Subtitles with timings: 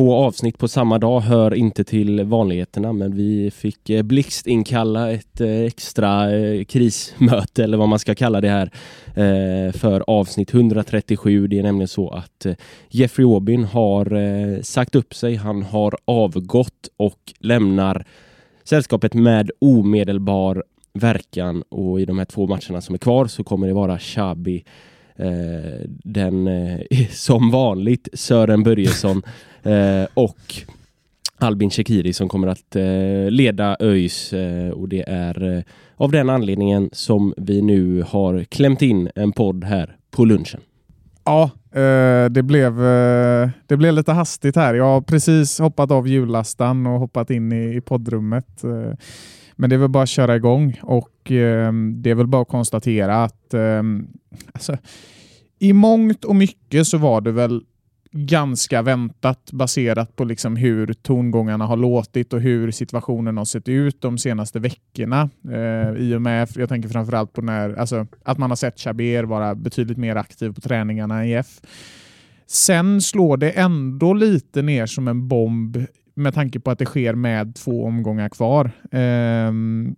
[0.00, 5.40] Två avsnitt på samma dag hör inte till vanligheterna men vi fick eh, blixtinkalla ett
[5.40, 8.70] eh, extra eh, krismöte eller vad man ska kalla det här
[9.72, 11.46] för avsnitt 137.
[11.46, 12.46] Det är nämligen så att
[12.88, 15.34] Jeffrey Aubin har sagt upp sig.
[15.36, 18.06] Han har avgått och lämnar
[18.64, 23.66] sällskapet med omedelbar verkan och i de här två matcherna som är kvar så kommer
[23.66, 24.64] det vara Xabi
[26.04, 29.22] den eh, som vanligt Sören Börjesson
[29.62, 30.54] eh, och
[31.38, 35.62] Albin Shekiri som kommer att eh, leda ÖIS eh, och det är eh,
[35.96, 40.60] av den anledningen som vi nu har klämt in en podd här på lunchen.
[41.24, 44.74] Ja, eh, det, blev, eh, det blev lite hastigt här.
[44.74, 48.64] Jag har precis hoppat av jullastan och hoppat in i, i poddrummet.
[49.60, 52.48] Men det är väl bara att köra igång och eh, det är väl bara att
[52.48, 53.82] konstatera att eh,
[54.52, 54.76] alltså,
[55.58, 57.62] i mångt och mycket så var det väl
[58.12, 64.00] ganska väntat baserat på liksom hur tongångarna har låtit och hur situationen har sett ut
[64.00, 65.30] de senaste veckorna.
[65.50, 69.22] Eh, I och med, jag tänker framförallt på när, alltså, att man har sett Chaber
[69.22, 71.60] vara betydligt mer aktiv på träningarna i F.
[72.46, 75.78] Sen slår det ändå lite ner som en bomb
[76.14, 78.70] med tanke på att det sker med två omgångar kvar.
[78.90, 79.96] Um,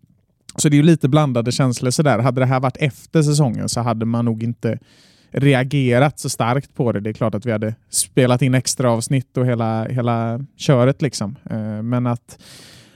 [0.56, 2.18] så det är ju lite blandade känslor sådär.
[2.18, 4.78] Hade det här varit efter säsongen så hade man nog inte
[5.30, 7.00] reagerat så starkt på det.
[7.00, 11.02] Det är klart att vi hade spelat in extra avsnitt och hela, hela köret.
[11.02, 11.36] Liksom.
[11.52, 12.42] Uh, Men att,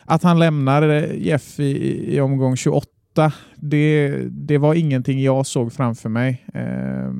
[0.04, 5.72] att han lämnar eh, Jeff i, i omgång 28, det, det var ingenting jag såg
[5.72, 6.46] framför mig.
[6.54, 7.10] Uh,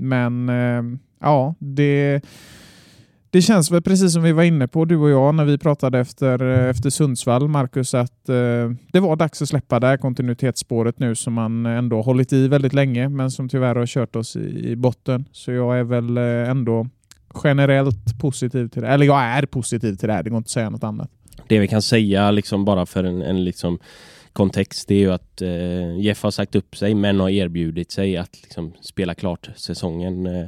[0.00, 2.20] Men uh, ja, det,
[3.36, 5.98] det känns väl precis som vi var inne på, du och jag, när vi pratade
[5.98, 10.98] efter, eh, efter Sundsvall, Marcus, att eh, det var dags att släppa det här kontinuitetsspåret
[10.98, 14.70] nu som man ändå hållit i väldigt länge, men som tyvärr har kört oss i,
[14.70, 15.24] i botten.
[15.32, 16.88] Så jag är väl eh, ändå
[17.44, 18.88] generellt positiv till det.
[18.88, 21.10] Eller jag är positiv till det här, det går inte att säga något annat.
[21.48, 23.78] Det vi kan säga liksom bara för en, en liksom
[24.32, 28.16] kontext det är ju att eh, Jeff har sagt upp sig men har erbjudit sig
[28.16, 30.26] att liksom spela klart säsongen.
[30.26, 30.46] Eh,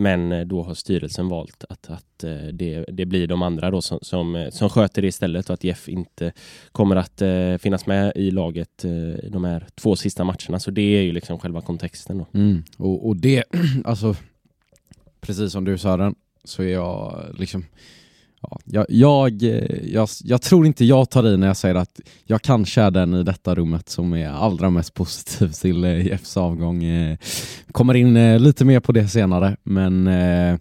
[0.00, 3.82] men eh, då har styrelsen valt att, att eh, det, det blir de andra då
[3.82, 6.32] som, som, eh, som sköter det istället och att Jeff inte
[6.72, 7.22] kommer att
[7.62, 8.84] finnas med i laget
[9.28, 10.58] de här två sista matcherna.
[10.58, 12.26] Så det är ju liksom själva kontexten då.
[12.38, 12.62] Mm.
[12.76, 13.44] Och, och det,
[13.84, 14.16] alltså,
[15.20, 17.64] precis som du Sören, så är jag liksom
[18.42, 19.42] Ja, jag, jag,
[19.84, 23.14] jag, jag tror inte jag tar i när jag säger att jag kanske är den
[23.14, 26.84] i detta rummet som är allra mest positiv till eh, Jeffs avgång.
[26.84, 27.16] Eh,
[27.72, 30.58] Kommer in eh, lite mer på det senare, men eh,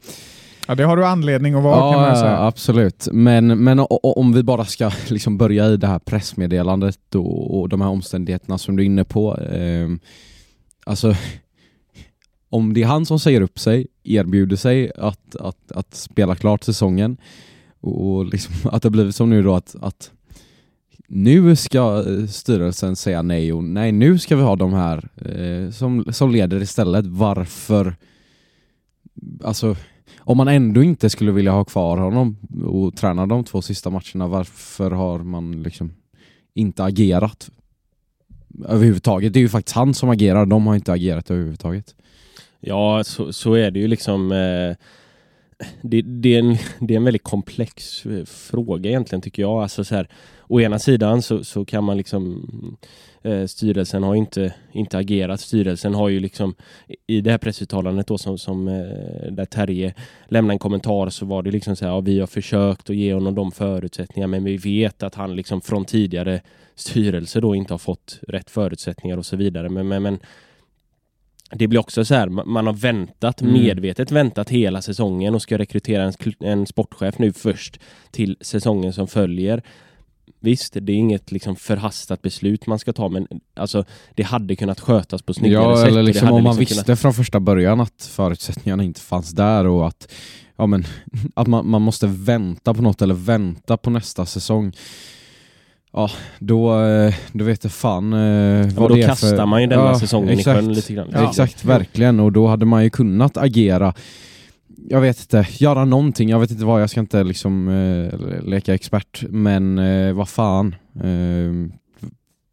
[0.67, 2.37] Ja, det har du anledning att vara kan man Ja, säga.
[2.39, 3.07] absolut.
[3.11, 7.81] Men, men om vi bara ska liksom börja i det här pressmeddelandet och, och de
[7.81, 9.37] här omständigheterna som du är inne på.
[9.37, 9.89] Eh,
[10.85, 11.15] alltså,
[12.49, 16.63] om det är han som säger upp sig, erbjuder sig att, att, att spela klart
[16.63, 17.17] säsongen
[17.81, 20.11] och, och liksom, att det blivit som nu då att, att
[21.07, 25.71] nu ska eh, styrelsen säga nej och nej, nu ska vi ha de här eh,
[25.71, 27.05] som, som leder istället.
[27.05, 27.95] Varför?
[29.43, 29.75] Alltså,
[30.17, 34.27] om man ändå inte skulle vilja ha kvar honom och träna de två sista matcherna,
[34.27, 35.91] varför har man liksom
[36.53, 37.49] inte agerat
[38.65, 39.33] överhuvudtaget?
[39.33, 41.95] Det är ju faktiskt han som agerar, de har inte agerat överhuvudtaget.
[42.59, 44.31] Ja, så, så är det ju liksom.
[44.31, 44.75] Eh,
[45.81, 49.61] det, det, är en, det är en väldigt komplex eh, fråga egentligen tycker jag.
[49.61, 50.07] Alltså så här,
[50.47, 52.77] å ena sidan så, så kan man liksom
[53.21, 55.39] eh, styrelsen har inte, inte agerat.
[55.39, 56.55] Styrelsen har ju liksom
[57.07, 59.93] i det här pressuttalandet då som, som eh, där Terje
[60.27, 63.13] lämnade en kommentar så var det liksom så här, ja, vi har försökt att ge
[63.13, 66.41] honom de förutsättningar men vi vet att han liksom från tidigare
[66.75, 69.69] styrelse då inte har fått rätt förutsättningar och så vidare.
[69.69, 70.19] Men, men, men
[71.55, 73.53] det blir också så här, ma- man har väntat, Mm.
[73.53, 77.79] medvetet väntat hela säsongen och ska rekrytera en, en sportchef nu först
[78.11, 79.63] till säsongen som följer.
[80.41, 83.85] Visst, det är inget liksom förhastat beslut man ska ta men alltså
[84.15, 85.87] det hade kunnat skötas på snyggare Ja, sätt.
[85.87, 89.87] eller liksom om man liksom visste från första början att förutsättningarna inte fanns där och
[89.87, 90.11] att,
[90.57, 90.83] ja, men,
[91.35, 94.73] att man, man måste vänta på något eller vänta på nästa säsong.
[95.93, 96.09] Ja,
[96.39, 99.45] då, eh, då vet jag fan eh, Ja, vad då det är kastar för...
[99.45, 100.61] man ju denna Ja, säsongen exakt.
[100.61, 101.09] i sjön lite grann.
[101.13, 101.29] Ja.
[101.29, 102.19] Exakt, verkligen.
[102.19, 103.93] Och då hade man ju kunnat agera
[104.89, 106.29] jag vet inte, göra någonting.
[106.29, 109.23] Jag vet inte vad, jag ska inte liksom eh, leka expert.
[109.29, 110.75] Men eh, vad fan.
[110.95, 111.79] Eh,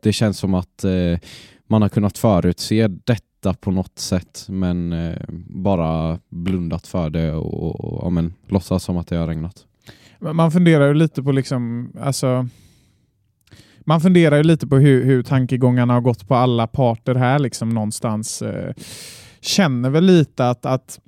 [0.03, 1.19] det känns som att eh,
[1.67, 5.17] man har kunnat förutse detta på något sätt men eh,
[5.49, 9.65] bara blundat för det och, och ja, men, låtsas som att det har regnat.
[10.19, 12.49] Man funderar ju lite på liksom, alltså
[13.87, 17.69] man funderar ju lite på hur, hur tankegångarna har gått på alla parter här liksom
[17.69, 18.43] någonstans.
[18.43, 18.75] Eh,
[19.41, 21.01] känner väl lite att, att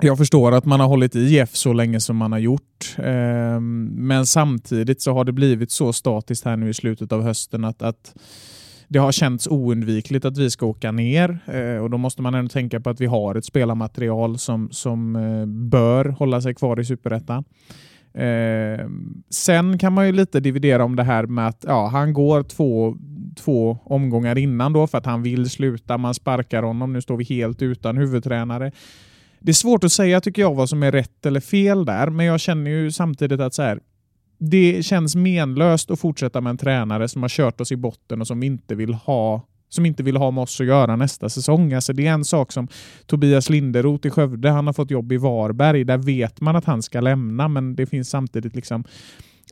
[0.00, 2.96] jag förstår att man har hållit i Jeff så länge som man har gjort.
[2.98, 3.60] Eh,
[3.90, 7.82] men samtidigt så har det blivit så statiskt här nu i slutet av hösten att,
[7.82, 8.14] att
[8.88, 12.48] det har känts oundvikligt att vi ska åka ner eh, och då måste man ändå
[12.48, 16.84] tänka på att vi har ett spelarmaterial som, som eh, bör hålla sig kvar i
[16.84, 17.44] Superettan.
[18.14, 18.86] Eh,
[19.30, 22.96] sen kan man ju lite dividera om det här med att ja, han går två,
[23.36, 25.98] två omgångar innan då för att han vill sluta.
[25.98, 26.92] Man sparkar honom.
[26.92, 28.72] Nu står vi helt utan huvudtränare.
[29.40, 32.26] Det är svårt att säga tycker jag vad som är rätt eller fel där, men
[32.26, 33.80] jag känner ju samtidigt att så här,
[34.38, 38.26] det känns menlöst att fortsätta med en tränare som har kört oss i botten och
[38.26, 41.72] som vi inte vill ha som inte vill ha med oss att göra nästa säsong.
[41.72, 42.68] Alltså det är en sak som
[43.06, 45.84] Tobias Linderoth i Skövde, han har fått jobb i Varberg.
[45.84, 48.84] Där vet man att han ska lämna, men det finns samtidigt liksom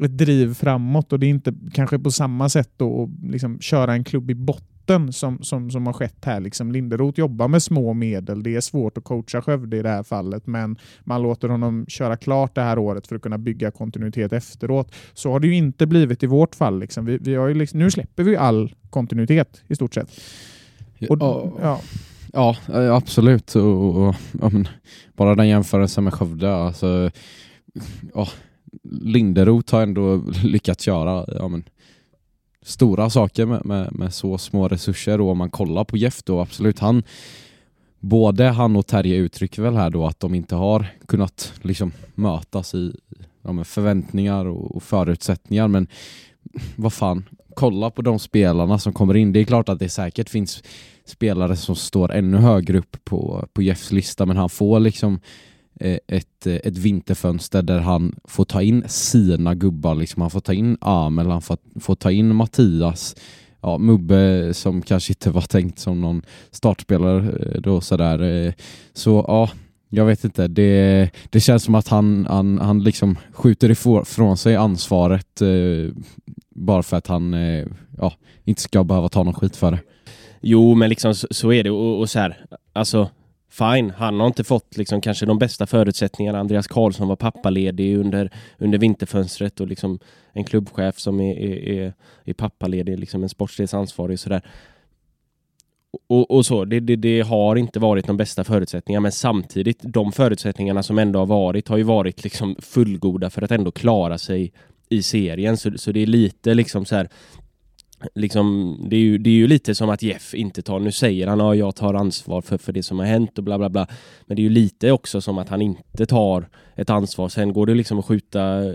[0.05, 3.93] ett driv framåt och det är inte kanske på samma sätt då att liksom köra
[3.93, 6.41] en klubb i botten som, som, som har skett här.
[6.41, 8.43] Liksom Linderoth jobbar med små medel.
[8.43, 12.17] Det är svårt att coacha Skövde i det här fallet, men man låter honom köra
[12.17, 14.95] klart det här året för att kunna bygga kontinuitet efteråt.
[15.15, 16.79] Så har det ju inte blivit i vårt fall.
[16.79, 17.05] Liksom.
[17.05, 20.09] Vi, vi har ju liksom, nu släpper vi all kontinuitet i stort sett.
[21.09, 21.53] Och, Ja.
[21.63, 21.81] ja.
[22.33, 23.55] Ja, eh, absolut.
[23.55, 24.69] Och, och, men,
[25.17, 26.55] bara den jämförelsen med Skövde.
[26.55, 27.11] Alltså,
[28.15, 28.29] ja,
[28.83, 31.65] Linderoth har ändå lyckats göra ja, men,
[32.63, 35.21] stora saker med, med, med så små resurser.
[35.21, 36.79] Och om man kollar på Jeff då, absolut.
[36.79, 37.03] Han,
[37.99, 42.75] både han och Terje uttrycker väl här då att de inte har kunnat liksom, mötas
[42.75, 42.97] i
[43.43, 45.69] ja, förväntningar och, och förutsättningar.
[45.69, 45.87] Men
[46.77, 47.25] vad fan,
[47.55, 49.33] kolla på de spelarna som kommer in.
[49.33, 50.63] Det är klart att det säkert finns
[51.05, 55.21] spelare som står ännu högre upp på, på Jeffs lista men han får liksom
[55.81, 59.95] Eh, ett, eh, ett vinterfönster där han får ta in sina gubbar.
[59.95, 60.23] Liksom.
[60.23, 63.17] Han får ta in Amel, han får, får ta in Mattias,
[63.61, 68.55] ja, Mubbe som kanske inte var tänkt som någon startspelare eh, då sådär.
[68.93, 69.51] Så ja,
[69.89, 70.49] jag vet inte.
[70.49, 75.95] Det, det känns som att han, han, han liksom skjuter ifrån sig ansvaret eh,
[76.55, 77.67] bara för att han eh,
[77.99, 78.13] ja,
[78.45, 79.79] inte ska behöva ta någon skit för det.
[80.41, 83.09] Jo, men liksom så, så är det och, och så här, alltså
[83.51, 86.39] fine, han har inte fått liksom kanske de bästa förutsättningarna.
[86.39, 89.99] Andreas Karlsson var pappaledig under, under vinterfönstret och liksom
[90.33, 91.93] en klubbchef som är, är, är,
[92.25, 94.43] är pappaledig, liksom en sportledsansvarig och sådär.
[96.09, 100.13] Och, och så, det, det, det har inte varit de bästa förutsättningarna men samtidigt, de
[100.13, 104.53] förutsättningarna som ändå har varit har ju varit liksom fullgoda för att ändå klara sig
[104.89, 105.57] i serien.
[105.57, 107.09] Så, så det är lite liksom så här
[108.15, 111.27] liksom, det, är ju, det är ju lite som att Jeff inte tar, nu säger
[111.27, 113.87] han att jag tar ansvar för, för det som har hänt och bla bla bla.
[114.27, 117.29] Men det är ju lite också som att han inte tar ett ansvar.
[117.29, 118.75] Sen går det liksom att skjuta,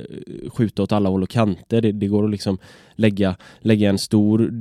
[0.49, 1.81] skjuta åt alla håll och kanter.
[1.81, 2.57] Det, det går att liksom
[2.95, 4.51] lägga, lägga en stor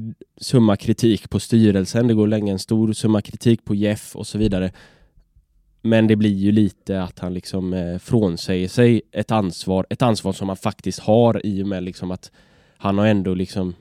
[0.40, 2.08] summa kritik på styrelsen.
[2.08, 4.72] Det går att lägga en stor summa kritik på Jeff och så vidare.
[5.82, 10.32] Men det blir ju lite att han liksom eh, frånsäger sig ett ansvar, ett ansvar
[10.32, 12.30] som han faktiskt har i och med liksom att
[12.76, 13.74] han har ändå liksom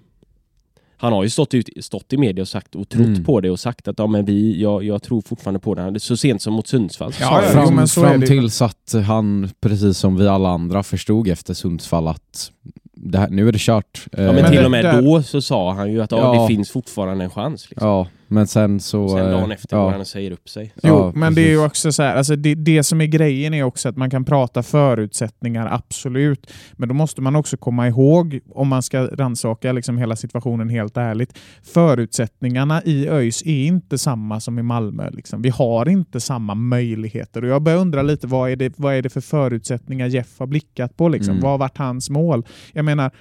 [0.97, 3.23] han har ju stått, ut, stått i media och sagt och trott Mm.
[3.23, 5.99] på det och sagt att ja, men vi, jag, jag tror fortfarande på det.
[5.99, 7.11] Så sent som mot Sundsvall.
[7.19, 10.49] Ja, ja, jag jo, liksom- fram men fram tills att han, precis som vi alla
[10.49, 12.51] andra, förstod efter Sundsvall att
[12.95, 14.05] det här, nu är det kört.
[14.11, 16.17] ja, men Eh, till det och med där- då så sa han ju att ja,
[16.35, 16.41] Ja.
[16.41, 17.69] det finns fortfarande en chans.
[17.69, 17.87] Liksom.
[17.87, 19.09] Ja, men sen så...
[19.09, 19.83] Sen dagen eh, efter ja.
[19.83, 20.73] går han och säger upp sig.
[20.83, 21.65] Jo, Ja, men det är ju precis.
[21.65, 24.63] också så här, alltså det, det som är grejen är också att man kan prata
[24.63, 26.51] förutsättningar, absolut.
[26.73, 30.97] Men då måste man också komma ihåg, om man ska rannsaka liksom hela situationen helt
[30.97, 35.09] ärligt, förutsättningarna i ÖIS är inte samma som i Malmö.
[35.09, 35.41] Liksom.
[35.41, 39.01] Vi har inte samma möjligheter och jag börjar undra lite vad är det, vad är
[39.01, 41.09] det för förutsättningar Jeff har blickat på?
[41.09, 41.31] Liksom?
[41.31, 41.41] Mm.
[41.41, 42.45] Vad har varit hans mål?
[42.73, 43.11] Jag menar,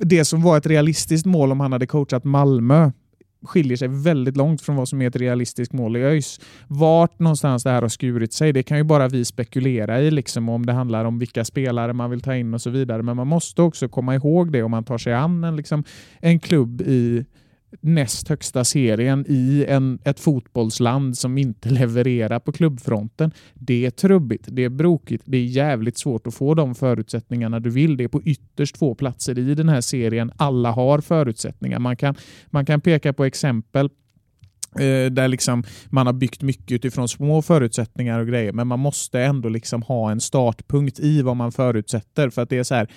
[0.00, 2.90] det som var ett realistiskt mål om han hade coachat Malmö
[3.46, 6.40] skiljer sig väldigt långt från vad som är ett realistiskt mål i ÖIS.
[6.68, 10.48] Vart någonstans det här har skurit sig, det kan ju bara vi spekulera i, liksom,
[10.48, 13.02] om det handlar om vilka spelare man vill ta in och så vidare.
[13.02, 15.84] Men man måste också komma ihåg det om man tar sig an en, liksom,
[16.20, 17.24] en klubb i
[17.80, 23.30] näst högsta serien i en, ett fotbollsland som inte levererar på klubbfronten.
[23.54, 27.70] Det är trubbigt, det är brokigt, det är jävligt svårt att få de förutsättningarna du
[27.70, 27.96] vill.
[27.96, 30.32] Det är på ytterst få platser i den här serien.
[30.36, 31.78] Alla har förutsättningar.
[31.78, 32.14] Man kan,
[32.46, 33.90] man kan peka på exempel
[34.78, 39.20] eh, där liksom man har byggt mycket utifrån små förutsättningar och grejer, men man måste
[39.20, 42.30] ändå liksom ha en startpunkt i vad man förutsätter.
[42.30, 42.88] För att det är så här,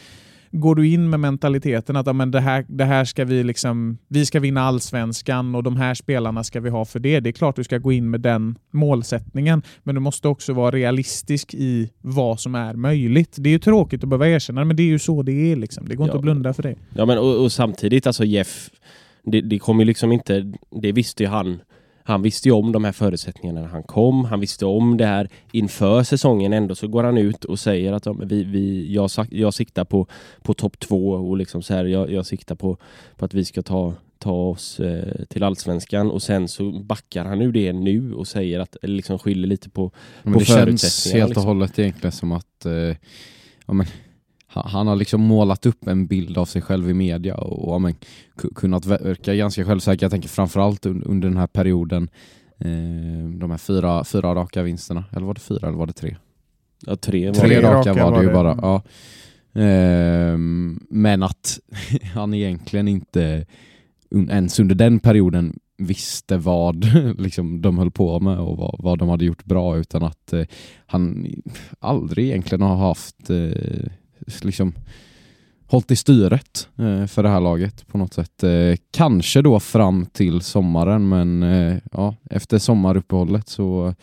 [0.52, 4.26] går du in med mentaliteten att men det, här, det här ska vi liksom, vi
[4.26, 7.20] ska vinna allsvenskan och de här spelarna ska vi ha för det.
[7.20, 10.72] Det är klart du ska gå in med den målsättningen, men du måste också vara
[10.72, 13.36] realistisk i vad som är möjligt.
[13.38, 15.56] Det är ju tråkigt att behöva erkänna, men det är ju så det är.
[15.56, 15.90] Liksom.
[15.90, 16.08] Det går ja.
[16.08, 16.76] inte att blunda för det.
[16.94, 18.70] Ja, men och, och samtidigt, alltså Jeff,
[19.24, 21.60] det, det kommer ju liksom inte, det visste ju han
[22.10, 24.26] han visste ju om de här förutsättningarna när han kom.
[24.26, 26.54] Han visste om det här inför säsongen.
[26.54, 30.08] Ändå så går han ut och säger att vi, vi, jag, jag siktar på,
[30.42, 32.78] på topp två och liksom så här, jag, jag siktar på,
[33.18, 37.42] på att vi ska ta, ta oss eh, till allsvenskan och sen så backar han
[37.42, 39.92] ur det nu och säger att, liksom skyller lite på,
[40.24, 41.46] men på det känns helt och liksom.
[41.46, 42.96] hållet egentligen som att eh,
[43.66, 43.86] ja, men,
[44.52, 47.96] han har liksom målat upp en bild av sig själv i media och, och men,
[48.56, 50.04] kunnat verka ganska självsäker.
[50.04, 52.10] Jag tänker framförallt under den här perioden,
[52.58, 55.04] eh, de här fyra, fyra raka vinsterna.
[55.12, 56.16] Eller var det fyra eller var det tre?
[56.86, 57.62] Ja, tre var tre det.
[57.62, 58.60] raka var det ju bara.
[58.62, 58.82] Ja.
[59.62, 60.38] Eh,
[60.90, 61.60] men att
[62.14, 63.46] han egentligen inte
[64.12, 66.86] ens under den perioden visste vad
[67.20, 70.46] liksom, de höll på med och vad, vad de hade gjort bra utan att eh,
[70.86, 71.28] han
[71.80, 73.92] aldrig egentligen har haft eh,
[74.42, 74.74] liksom
[75.68, 78.44] hållit i styret eh, för det här laget på något sätt.
[78.44, 83.96] Eh, kanske då fram till sommaren men eh, ja, efter sommaruppehållet så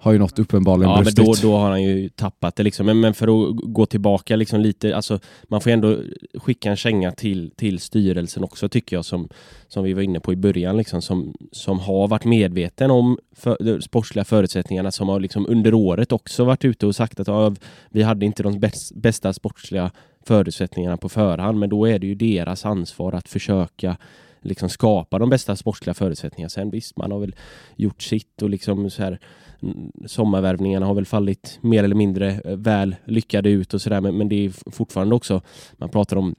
[0.00, 1.18] har ju något uppenbarligen ja, brustit.
[1.18, 2.86] Men då, då har han ju tappat det liksom.
[2.86, 5.96] Men, men för att gå tillbaka liksom lite, alltså man får ändå
[6.34, 9.28] skicka en känga till, till styrelsen också tycker jag som,
[9.68, 13.56] som vi var inne på i början liksom, som, som har varit medveten om för,
[13.60, 17.54] de sportsliga förutsättningarna som har liksom under året också varit ute och sagt att ja,
[17.90, 19.90] vi hade inte de bäst, bästa sportsliga
[20.26, 23.96] förutsättningarna på förhand men då är det ju deras ansvar att försöka
[24.42, 26.50] liksom skapa de bästa sportsliga förutsättningarna.
[26.50, 27.34] Sen visst, man har väl
[27.76, 29.18] gjort sitt och liksom så här
[30.06, 34.28] sommarvärvningarna har väl fallit mer eller mindre eh, väl lyckade ut och sådär men, men
[34.28, 35.40] det är fortfarande också,
[35.72, 36.34] man pratar om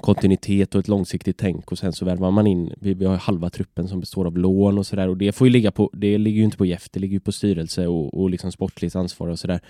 [0.00, 3.50] kontinuitet och ett långsiktigt tänk och sen så värvar man in, vi, vi har halva
[3.50, 6.38] truppen som består av lån och sådär och det får ju ligga på, det ligger
[6.38, 9.38] ju inte på Jeff, det ligger ju på styrelse och, och liksom sportligt ansvar och
[9.38, 9.60] sådär.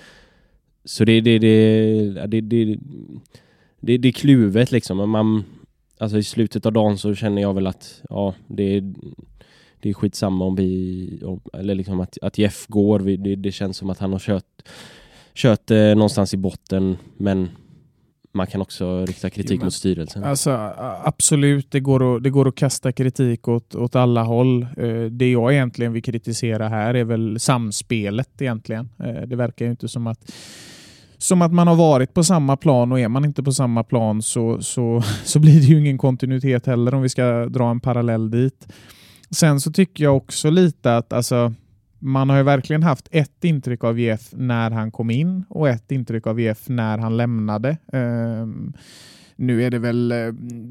[0.85, 2.79] Så det, det, det, det, det,
[3.81, 5.45] det, det är kluvet liksom, man,
[5.99, 8.95] alltså i slutet av dagen så känner jag väl att ja, det är
[9.85, 13.01] det är skitsamma om vi, om, eller liksom att, att Jeff går.
[13.01, 14.45] Vi, det, det, känns som att han har kört,
[15.35, 17.49] kört eh, någonstans i botten, men
[18.33, 20.25] man kan också rikta kritik jo, mot styrelsen.
[20.25, 20.51] Alltså,
[21.05, 24.63] absolut, det går, att, det går att kasta kritik åt, åt alla håll.
[24.63, 28.89] Eh, det jag egentligen vill kritisera här är väl samspelet egentligen.
[28.99, 30.33] Eh, det verkar ju inte som att
[31.19, 34.23] som att man har varit på samma plan och är man inte på samma plan
[34.23, 38.31] så, så, så blir det ju ingen kontinuitet heller om vi ska dra en parallell
[38.31, 38.67] dit.
[39.31, 41.55] Sen så tycker jag också lite att alltså,
[41.99, 45.93] man har ju verkligen haft ett intryck av Jeff när han kom in och ett
[45.93, 47.77] intryck av Jeff när han lämnade.
[47.93, 48.73] Um,
[49.37, 50.27] nu är det väl eh,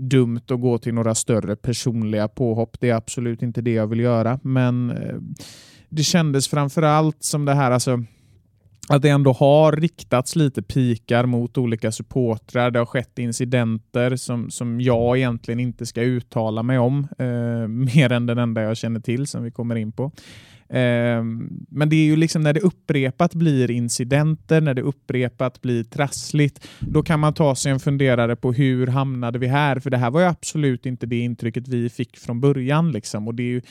[0.09, 2.77] dumt att gå till några större personliga påhopp.
[2.79, 5.15] Det är absolut inte det jag vill göra, men eh,
[5.89, 8.03] det kändes framför allt som det här, alltså
[8.89, 12.71] att det ändå har riktats lite pikar mot olika supportrar.
[12.71, 18.11] Det har skett incidenter som, som jag egentligen inte ska uttala mig om, eh, mer
[18.11, 20.11] än den enda jag känner till som vi kommer in på.
[20.69, 21.23] Eh,
[21.69, 26.67] men det är ju liksom när det upprepat blir incidenter, när det upprepat blir trassligt,
[26.79, 29.79] då kan man ta sig en funderare på hur hamnade vi här?
[29.79, 32.91] För det här var ju absolut inte det intrycket vi fick från början.
[32.91, 33.27] Liksom.
[33.27, 33.61] Och det är ju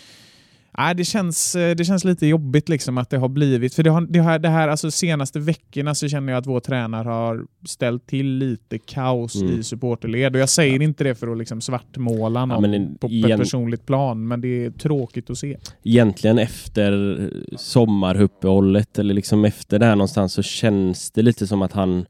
[0.78, 3.90] Nej, det, känns, eh, det känns lite jobbigt liksom att det har blivit, för det,
[3.90, 7.46] har, det, har, det här alltså senaste veckorna så känner jag att vår tränare har
[7.66, 9.60] ställt till lite kaos mm.
[9.60, 10.34] i supporterled.
[10.34, 10.82] Och jag säger ja.
[10.82, 13.32] inte det för att liksom svartmåla någon ja, på igen...
[13.32, 15.56] ett personligt plan, men det är tråkigt att se.
[15.82, 21.72] Egentligen efter sommaruppehållet eller liksom efter det här någonstans så känns det lite som att
[21.72, 22.06] han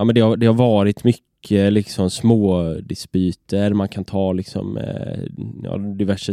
[0.00, 3.72] Ja men det har, det har varit mycket liksom små dispyter.
[3.72, 5.18] Man kan ta liksom eh,
[5.62, 6.32] ja, diverse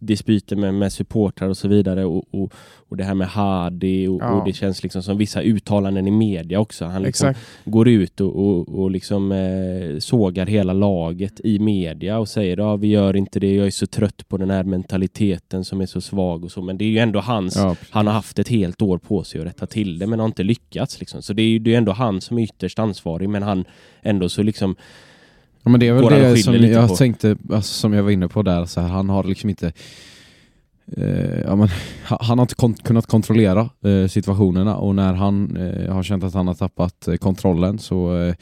[0.00, 2.04] dispyter med, med supportrar och så vidare.
[2.04, 2.52] Och, och,
[2.88, 4.30] och det här med Hadi och, Ja.
[4.30, 6.84] och det känns liksom som vissa uttalanden i media också.
[6.84, 12.28] Han liksom går ut och, och, och liksom eh, sågar hela laget i media och
[12.28, 15.80] säger ja vi gör inte det, jag är så trött på den här mentaliteten som
[15.80, 16.62] är så svag och så.
[16.62, 19.40] Men det är ju ändå hans Ja, han har haft ett helt år på sig
[19.40, 21.00] att rätta till det men har inte lyckats.
[21.00, 21.22] Liksom.
[21.22, 23.64] Så det är ju det är ändå han som är ytterst ansvarig men han
[24.02, 24.76] ändå så liksom
[25.64, 26.96] Ja, men det är väl det som jag på?
[26.96, 29.72] tänkte, alltså, som jag var inne på där, så här, han har liksom inte
[30.96, 31.68] eh, ja, men,
[32.08, 36.24] ha- han har inte kon kunnat kontrollera eh, situationerna och när han eh, har känt
[36.24, 38.34] att han har tappat eh, kontrollen så eh,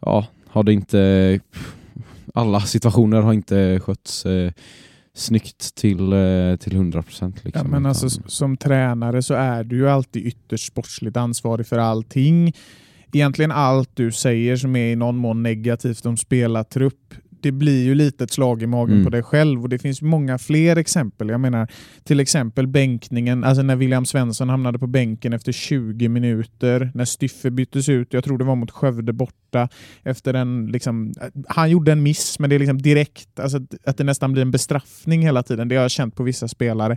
[0.00, 1.40] ja, har det inte
[2.34, 4.52] alla situationer har inte skötts eh,
[5.14, 7.34] snyggt till, eh, till 100 procent.
[7.36, 11.78] Ja, Liksom, men alltså, som tränare så är du ju alltid ytterst sportsligt ansvarig för
[11.78, 12.52] allting.
[13.12, 17.94] Egentligen allt du säger som är i någon mån negativt om spelartrupp, det blir ju
[17.94, 19.04] lite ett slag i magen Mm.
[19.04, 21.28] på dig själv och det finns många fler exempel.
[21.28, 21.68] Jag menar
[22.04, 27.50] till exempel bänkningen, alltså när William Svensson hamnade på bänken efter 20 minuter, när Styffe
[27.50, 29.68] byttes ut, jag tror det var mot Skövde borta,
[30.02, 31.12] efter en liksom,
[31.48, 34.42] han gjorde en miss men det är liksom direkt, alltså att- att det nästan blir
[34.42, 35.68] en bestraffning hela tiden.
[35.68, 36.96] Det har jag känt på vissa spelare.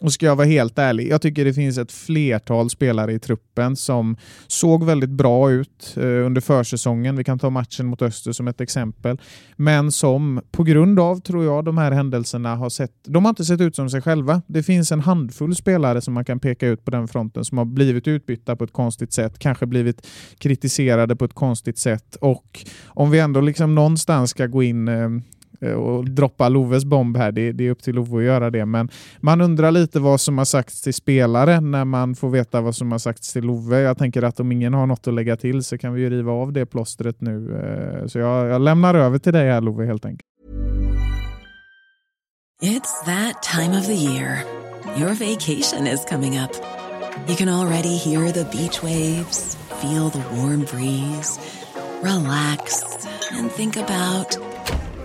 [0.00, 3.76] Och ska jag vara helt ärlig, jag tycker det finns ett flertal spelare i truppen
[3.76, 7.16] som såg väldigt bra ut eh, under försäsongen.
[7.16, 9.20] Vi kan ta matchen mot Öster som ett exempel.
[9.56, 12.92] Men som på grund av, tror jag, de här händelserna har sett...
[13.04, 14.42] De har inte sett ut som sig själva.
[14.46, 17.64] Det finns en handfull spelare som man kan peka ut på den fronten som har
[17.64, 20.06] blivit utbytta på ett konstigt sätt, kanske blivit
[20.38, 22.16] kritiserade på ett konstigt sätt.
[22.20, 25.08] Och om vi ändå liksom någonstans ska gå in eh,
[25.62, 28.66] Eh, och droppa Loves bomb här, det, det är upp till Love att göra det.
[28.66, 28.88] Men
[29.20, 32.92] man undrar lite vad som har sagts till spelare när man får veta vad som
[32.92, 33.80] har sagts till Love.
[33.80, 36.32] Jag tänker att om ingen har något att lägga till så kan vi ju riva
[36.32, 37.56] av det plåstret nu.
[37.56, 40.26] Eh, så jag, jag lämnar över till dig här Love helt enkelt.
[42.62, 44.44] It's that time of the year.
[44.96, 46.50] Your vacation is coming up.
[47.28, 51.40] You can already hear the beach waves, feel the warm breeze,
[52.02, 52.84] relax,
[53.32, 54.36] and think about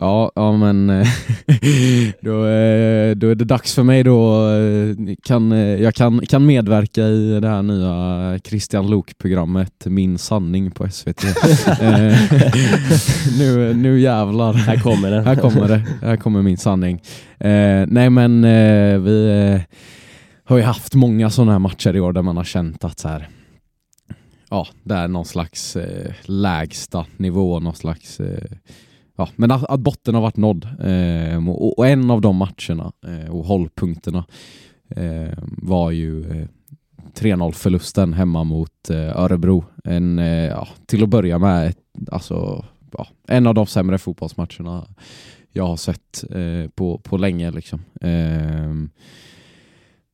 [0.00, 1.06] Ja, ja men eh,
[2.20, 4.48] då, eh, då är det dags för mig då.
[4.50, 10.88] eh, Kan, jag kan, kan medverka i det här nya Christian Lok-programmet Min sanning på
[10.90, 11.24] SVT.
[13.38, 14.52] Nu, nu jävlar.
[14.52, 15.24] här kommer den.
[15.26, 15.82] Här kommer det.
[16.02, 17.02] Här kommer min sanning.
[17.88, 18.42] Nej men
[19.04, 19.60] vi
[20.44, 23.08] har ju haft många sådana här matcher i år där man har känt att så
[23.08, 23.28] här,
[24.50, 28.42] ja, det är någon slags eh, lägsta nivå, någon slags eh,
[29.18, 30.68] Ja, men att, att botten har varit nådd.
[30.80, 34.24] Eh, och, och en av de matcherna eh, och hållpunkterna
[34.88, 36.48] eh, var ju eh,
[37.14, 39.64] 3-0 förlusten hemma mot eh, Örebro.
[39.84, 41.78] En, eh, ja, till att börja med, ett,
[42.12, 44.86] alltså, ja, en av de sämre fotbollsmatcherna
[45.52, 47.50] jag har sett eh, på, på länge.
[47.50, 47.80] Liksom.
[48.00, 48.90] Ehm,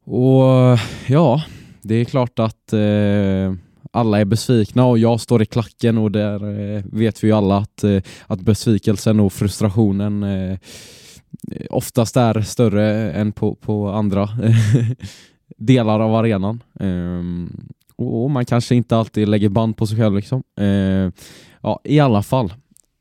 [0.04, 1.44] och ja,
[1.82, 3.54] det är klart att eh,
[3.94, 7.56] alla är besvikna och jag står i klacken och där eh, vet vi ju alla
[7.56, 10.58] att, eh, att besvikelsen och frustrationen eh,
[11.70, 14.28] oftast är större än på, på andra
[15.56, 16.62] delar av arenan.
[16.80, 20.16] Ehm, och man kanske inte alltid lägger band på sig själv.
[20.16, 20.42] Liksom.
[20.60, 21.12] Ehm,
[21.60, 22.54] ja, I alla fall.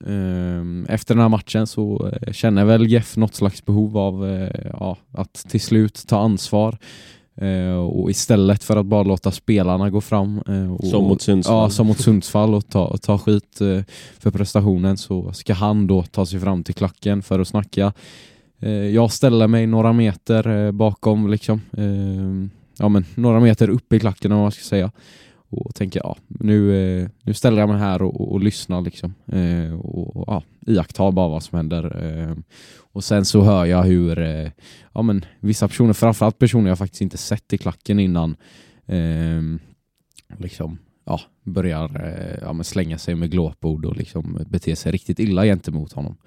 [0.07, 4.71] Ehm, efter den här matchen så eh, känner väl Jeff något slags behov av eh,
[4.73, 6.77] ja, att till slut ta ansvar.
[7.35, 11.55] Eh, och istället för att bara låta spelarna gå fram eh, och, Som mot Sundsvall.
[11.55, 13.81] Ja, som mot Sundsvall och ta, ta skit eh,
[14.19, 17.93] för prestationen så ska han då ta sig fram till klacken för att snacka.
[18.93, 21.61] Jag ställer mig några meter bakom liksom.
[22.77, 24.91] Ja men några meter upp i klacken om man ska säga.
[25.49, 29.13] och tänker ja, nu, nu ställer jag mig här och, och, och lyssnar liksom.
[29.27, 32.05] Eh, och, och ja, iakttar bara vad som händer.
[32.05, 32.35] Eh,
[32.93, 34.51] och sen så hör jag hur eh,
[34.93, 38.35] ja, men, vissa personer, framförallt personer jag faktiskt inte sett i klacken innan,
[38.85, 39.41] eh,
[40.37, 45.19] liksom ja, börjar eh, ja, men slänga sig med glåpord och liksom bete sig riktigt
[45.19, 46.17] illa gentemot honom.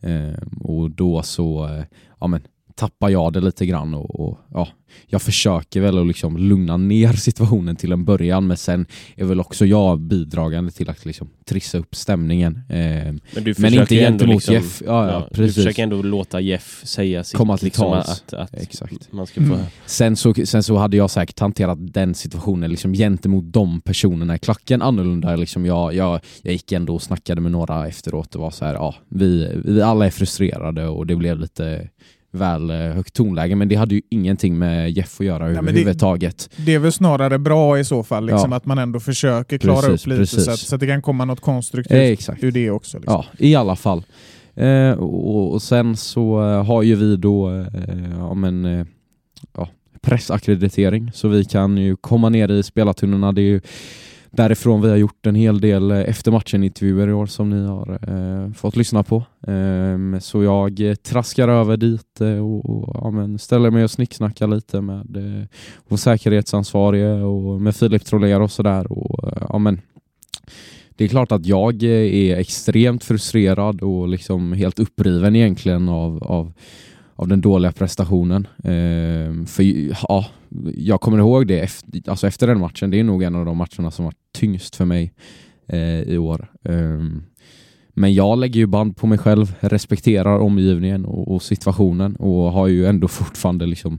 [0.00, 1.84] Eh, och då så eh,
[2.20, 2.40] ja, men,
[2.78, 4.68] tappar jag det lite grann och, och, ja,
[5.06, 8.86] jag försöker väl att liksom lugna ner situationen till en början men sen
[9.16, 12.60] är väl också jag bidragande till att liksom trissa upp stämningen.
[12.68, 14.82] Eh, Men, du men inte gentemot liksom, Jeff.
[14.86, 17.36] Ja, ja, Du försöker ändå låta Jeff säga sitt.
[17.36, 18.08] Komma till liksom, tals.
[18.08, 19.12] Att, att Exakt.
[19.12, 19.54] man ska få...
[19.54, 19.66] Mm.
[19.86, 24.38] Sen så, sen så hade jag säkert hanterat den situationen liksom gentemot de personerna i
[24.38, 25.36] klacken annorlunda.
[25.36, 28.74] Liksom jag, jag, jag gick ändå och snackade med några efteråt och var så här,
[28.74, 31.88] ja, vi, vi alla är frustrerade och det blev lite
[32.30, 35.58] väl eh, högt tonläge men det hade ju ingenting med Jeff att göra men det-
[35.60, 36.50] överhuvudtaget.
[36.56, 38.56] Det är väl snarare bra i så fall, liksom, Ja.
[38.56, 40.44] att man ändå försöker klara Precis, upp lite precis.
[40.44, 42.98] så att, så att det kan komma något konstruktivt Eh, ur det också.
[42.98, 43.14] Liksom.
[43.14, 44.02] Ja, i alla fall.
[44.54, 47.66] Eh, och, och sen så eh, har ju vi då eh,
[48.18, 48.86] ja, men, eh,
[49.56, 49.68] ja,
[50.00, 53.32] pressakkreditering så vi kan ju komma ner i spelartunnorna.
[53.32, 53.60] Det är ju
[54.30, 57.98] därifrån vi har gjort en hel del eh, efter matchen-intervjuer i år som ni har
[58.08, 59.16] eh, fått lyssna på.
[59.46, 63.90] Eh, så jag eh, traskar över dit eh, och, och ja, men ställer mig och
[63.90, 65.46] snicksnackar lite med eh,
[65.88, 68.92] vår säkerhetsansvarige och med Filip Troller och sådär.
[68.92, 69.80] Och, eh, ja, men,
[70.90, 76.52] det är klart att jag är extremt frustrerad och liksom helt uppriven egentligen av, av,
[77.18, 78.46] av den dåliga prestationen.
[78.58, 79.62] Eh, för
[80.08, 80.26] ja,
[80.74, 82.90] jag kommer ihåg det efter, alltså efter den matchen.
[82.90, 85.12] Det är nog en av de matcherna som var tyngst för mig
[85.66, 86.50] eh, i år.
[86.64, 87.04] Eh,
[87.94, 92.66] men jag lägger ju band på mig själv, respekterar omgivningen och, och situationen och har
[92.66, 93.98] ju ändå fortfarande liksom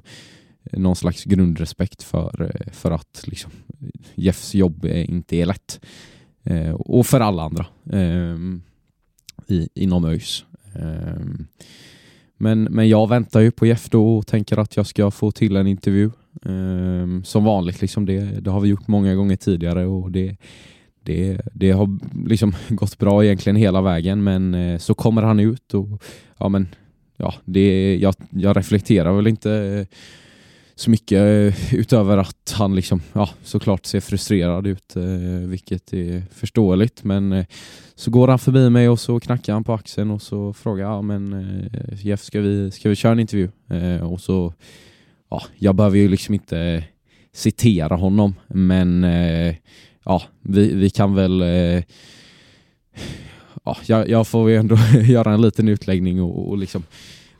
[0.71, 3.51] någon slags grundrespekt för, eh, för att liksom,
[4.15, 5.79] Jeffs jobb inte är lätt.
[6.43, 8.37] Eh, och för alla andra eh,
[9.47, 10.45] i, inom ÖIS.
[10.75, 11.47] Ehm,
[12.41, 15.55] men, men jag väntar ju på Jeff då och tänker att jag ska få till
[15.55, 16.11] en intervju.
[16.41, 20.37] Um, som vanligt, liksom det, det har vi gjort många gånger tidigare och det,
[21.03, 25.73] det, det har liksom gått bra egentligen hela vägen men uh, så kommer han ut
[25.73, 26.03] och
[26.37, 26.67] ja men
[27.17, 29.85] ja, det, jag, jag reflekterar väl inte uh,
[30.79, 35.03] så mycket eh, utöver att han liksom, ja, såklart ser frustrerad ut, eh,
[35.47, 37.03] vilket är förståeligt.
[37.03, 37.45] Men eh,
[37.95, 40.93] så går han förbi mig och så knackar han på axeln och så frågar jag,
[40.93, 43.49] ja, men Jeff, ska vi, ska vi köra en intervju?
[44.01, 44.53] Och så,
[45.29, 46.83] ja, jag behöver ju liksom inte
[47.33, 49.03] citera honom, men
[50.05, 51.43] ja, vi, vi kan väl
[53.63, 56.83] Ja, jag, jag får ju ändå göra en liten utläggning och, och liksom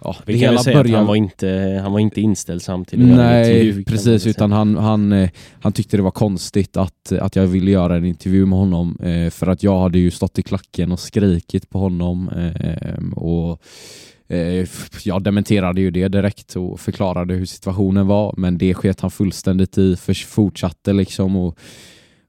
[0.04, 3.52] ja, det Vi kan hela börjar- han var inte, han var inte göra en Nej,
[3.60, 4.28] intervju, precis.
[4.28, 5.30] Utan han, han, eh,
[5.62, 9.30] han tyckte det var konstigt att, att jag ville göra en intervju med honom eh,
[9.30, 13.62] för att jag hade ju stått i klacken och skrikit på honom eh, och
[15.04, 19.78] jag dementerade ju det direkt och förklarade hur situationen var men det sket han fullständigt
[19.78, 21.58] i, för fortsatte liksom och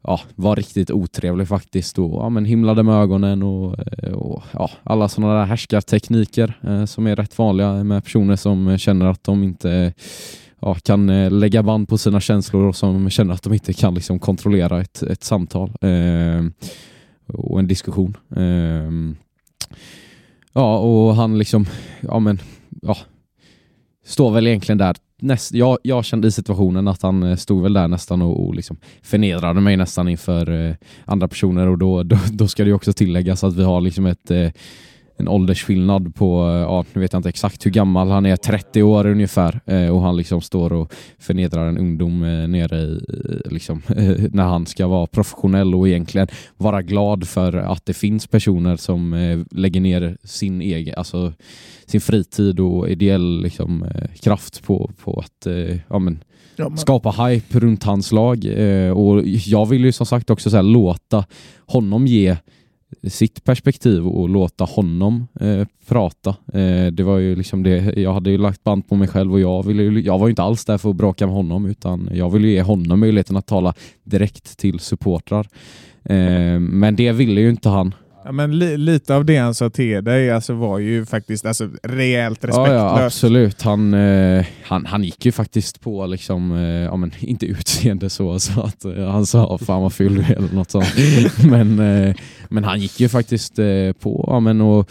[0.02, 4.70] ja, var riktigt otrevlig faktiskt och ja, men himlade med ögonen och, eh, och ja,
[4.82, 9.42] alla sådana där härskartekniker eh, som är rätt vanliga med personer som känner att de
[9.42, 9.92] inte
[10.60, 13.94] ja, kan eh, lägga band på sina känslor och som känner att de inte kan
[13.94, 16.44] liksom, kontrollera ett, ett samtal eh,
[17.26, 18.16] och en diskussion.
[18.36, 18.90] Eh,
[20.52, 21.66] ja, och han liksom,
[22.00, 22.40] ja men,
[22.82, 22.96] ja,
[24.04, 27.72] står väl egentligen där Näst, jag, jag kände i situationen att han eh, stod väl
[27.72, 32.18] där nästan och, och liksom förnedrade mig nästan inför eh, andra personer och då, då,
[32.32, 34.50] då ska det ju också tilläggas att vi har liksom ett, eh,
[35.20, 38.82] en åldersskillnad på, eh, ja nu vet jag inte exakt hur gammal han är, 30
[38.82, 43.52] år ungefär eh, och han liksom står och förnedrar en ungdom eh, nere i, eh,
[43.52, 48.26] liksom, eh, när han ska vara professionell och egentligen vara glad för att det finns
[48.26, 51.32] personer som eh, lägger ner sin egen, alltså
[51.86, 56.24] sin fritid och ideell liksom, eh, kraft på, på att eh, ja, men,
[56.56, 58.44] Ja, men- skapa hype runt hans lag.
[58.44, 61.24] Eh, och jag vill ju som sagt också så här, låta
[61.66, 62.36] honom ge
[63.08, 66.30] sitt perspektiv och låta honom eh, prata.
[66.30, 69.40] Eh, det var ju liksom det, jag hade ju lagt band på mig själv och
[69.40, 72.10] jag, ville, ju- jag var ju inte alls där för att bråka med honom utan
[72.12, 75.46] jag ville ge honom möjligheten att tala direkt till supportrar.
[76.04, 77.94] Eh, men det ville ju inte han.
[78.24, 81.68] Ja, men li, lite av det han sa till dig alltså, var ju faktiskt alltså,
[81.82, 82.74] rejält Ja, respektlöst.
[82.74, 83.62] ja, absolut.
[83.62, 88.40] Han, eh, han, han gick ju faktiskt på, liksom, eh, ja, men, inte utseende så,
[88.40, 90.94] så att eh, han sa fan vad ful du är eller något sånt.
[91.44, 92.14] men, eh,
[92.48, 94.90] men han gick ju faktiskt eh, på ja, men, och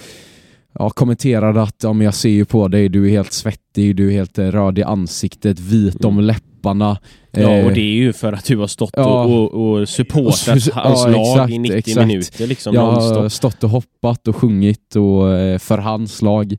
[0.79, 4.07] ja, kommenterade att ja, men jag ser ju på dig, du är helt svettig, du
[4.07, 6.97] är helt eh, röd i ansiktet, vit om läpparna topparna.
[7.31, 9.23] Ja, Eh, och det är ju för att du har stått Ja.
[9.23, 12.07] och, och, och supportat Ja, hans lag exakt, i 90 exakt.
[12.07, 16.53] minuter liksom jag har stått och hoppat och sjungit och, eh, för hans lag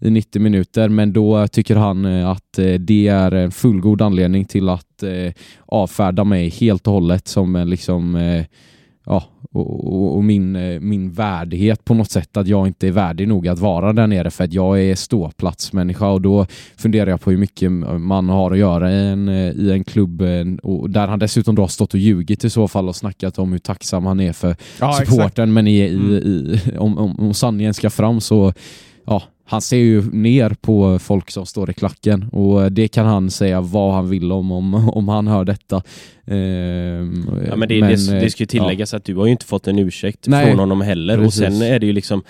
[0.00, 4.44] i 90 minuter men då tycker han eh, att eh, det är en fullgod anledning
[4.44, 5.32] till att eh,
[5.66, 8.44] avfärda mig helt och hållet som liksom eh,
[9.06, 12.90] ja, och, och, och min, eh, min värdighet på något sätt att jag inte är
[12.92, 17.20] värdig nog att vara där nere för att jag är ståplatsmänniska och då funderar jag
[17.20, 20.90] på hur mycket man har att göra i en, eh, i en klubb eh, och
[20.90, 23.58] där han dessutom då har stått och ljugit i så fall och snackat om hur
[23.58, 26.12] tacksam han är för Ja, supporten men i, i, Mm.
[26.12, 28.52] i, om, om, om sanningen ska fram så
[29.06, 33.30] ja, han ser ju ner på folk som står i klacken och det kan han
[33.30, 35.82] säga vad han vill om om, om han hör detta.
[36.26, 39.46] Ehm, Ja, men det, det, det eh, ska ju tilläggas att du har ju inte
[39.46, 41.16] fått en ursäkt Nej, från honom heller.
[41.18, 41.40] precis.
[41.40, 42.22] Och sen är det ju liksom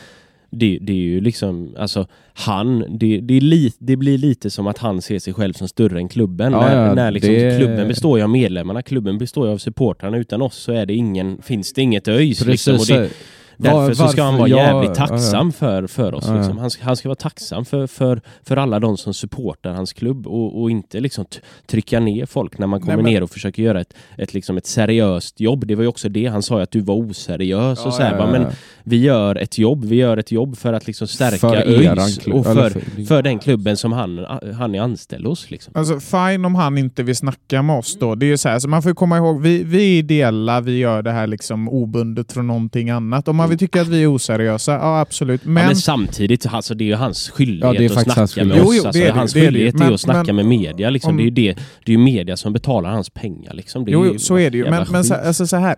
[0.50, 4.78] det, det är ju liksom, alltså han, det, det, li, det blir lite som att
[4.78, 6.52] han ser sig själv som större än klubben.
[6.52, 9.58] Ja, när, ja, när liksom det- klubben består ju av medlemmarna, klubben består ju av
[9.58, 10.16] supportrarna.
[10.16, 12.44] Utan oss så är det ingen, finns det inget ÖIS.
[12.44, 13.14] Precis, Liksom, det, så-
[13.56, 16.24] Därför Var- så ska han vara ja, jävligt ja, tacksam för, för oss.
[16.26, 16.38] Ja, ja.
[16.38, 16.58] Liksom.
[16.58, 20.26] Han, ska, han ska vara tacksam för, för, för alla de som supportar hans klubb
[20.26, 21.24] och, och inte liksom
[21.66, 24.56] trycka ner folk när man kommer Nej, men- ner och försöker göra ett, ett, liksom
[24.56, 25.66] ett seriöst jobb.
[25.66, 28.12] Det var ju också det han sa, att du var oseriös Ja, och så här,
[28.12, 28.32] ja, bara, ja.
[28.38, 28.46] Men
[28.82, 32.44] vi gör ett jobb, vi gör ett jobb för att liksom stärka För ÖIS och
[32.44, 34.26] för, för- för den klubben som han,
[34.58, 35.50] han är anställd hos.
[35.50, 35.72] Liksom.
[35.76, 38.14] Alltså fine om han inte vill snacka med oss då.
[38.14, 41.02] Det är så här, så man får komma ihåg, vi, vi är ideella, vi gör
[41.02, 43.28] det här liksom obundet från någonting annat.
[43.28, 45.44] Om man vill tycka att vi är oseriösa, ja absolut.
[45.44, 48.20] Men, ja, men samtidigt, alltså, det är ju hans skyldighet Ja, det är att snacka
[48.20, 48.66] hans med skyldighet.
[48.66, 48.74] oss.
[48.74, 49.46] Jo, jo, alltså, det är det, hans det är det.
[49.48, 50.90] skyldighet är Men- ju att snacka men- med media.
[50.90, 51.11] Liksom.
[51.11, 51.52] om- Det är ju det,
[51.85, 53.54] det är ju media som betalar hans pengar.
[53.54, 53.85] Liksom.
[53.85, 54.70] Det är jo, ju så är det ju.
[54.70, 55.76] Men, men så, alltså, så här,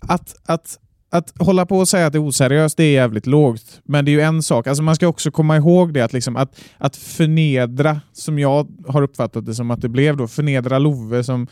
[0.00, 0.78] att, att,
[1.10, 3.80] att hålla på och säga att det är oseriöst, det är jävligt lågt.
[3.84, 6.36] Men det är ju en sak, alltså man ska också komma ihåg det att, liksom,
[6.36, 11.24] att, att förnedra, som jag har uppfattat det som att det blev då, förnedra Love
[11.24, 11.46] som...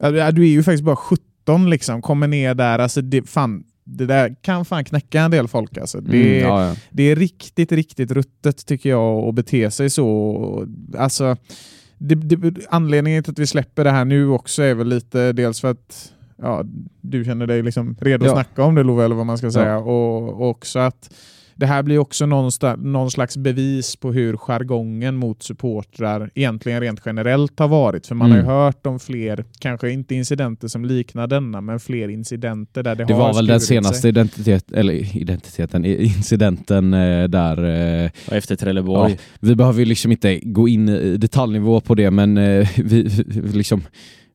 [0.00, 4.06] Ja, Du är ju faktiskt bara 17 liksom, kommer ner där, alltså det, fan, det
[4.06, 6.00] där kan fan knäcka en del folk alltså.
[6.00, 6.74] Det, Mm, ja, ja.
[6.90, 10.66] det är riktigt, riktigt ruttet tycker jag att bete sig så.
[10.98, 11.36] Alltså,
[11.98, 15.60] det, det, anledningen till att vi släpper det här nu också är väl lite dels
[15.60, 16.64] för att ja,
[17.00, 18.34] du känner dig liksom redo att Ja.
[18.34, 19.78] snacka om det Love, eller vad man ska säga.
[19.78, 21.14] Och, och också att
[21.56, 27.58] det här blir också någon slags bevis på hur jargongen mot supportrar egentligen rent generellt
[27.58, 28.06] har varit.
[28.06, 28.46] För man Mm.
[28.46, 32.94] har ju hört om fler, kanske inte incidenter som liknar denna, men fler incidenter där
[32.94, 33.66] det, Det har var väl den sig.
[33.68, 37.64] senaste identitet, eller identiteten, incidenten eh, där
[38.04, 39.12] eh, efter Trelleborg.
[39.12, 43.24] Ja, vi behöver ju liksom inte gå in i detaljnivå på det men eh, vi,
[43.26, 43.82] vi liksom,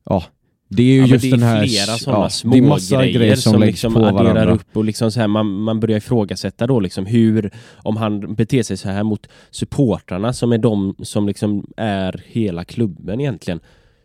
[0.06, 0.24] ja.
[0.72, 1.68] Det är ju Ja, just det är den här...
[1.68, 4.54] flera sådana ja, små det är massa grejer, grejer som, som liksom på adderar varandra.
[4.54, 8.64] upp och liksom så här, man, man börjar ifrågasätta då liksom hur, om han beter
[8.64, 13.60] sig så här mot supportrarna som är de som liksom är hela klubben egentligen.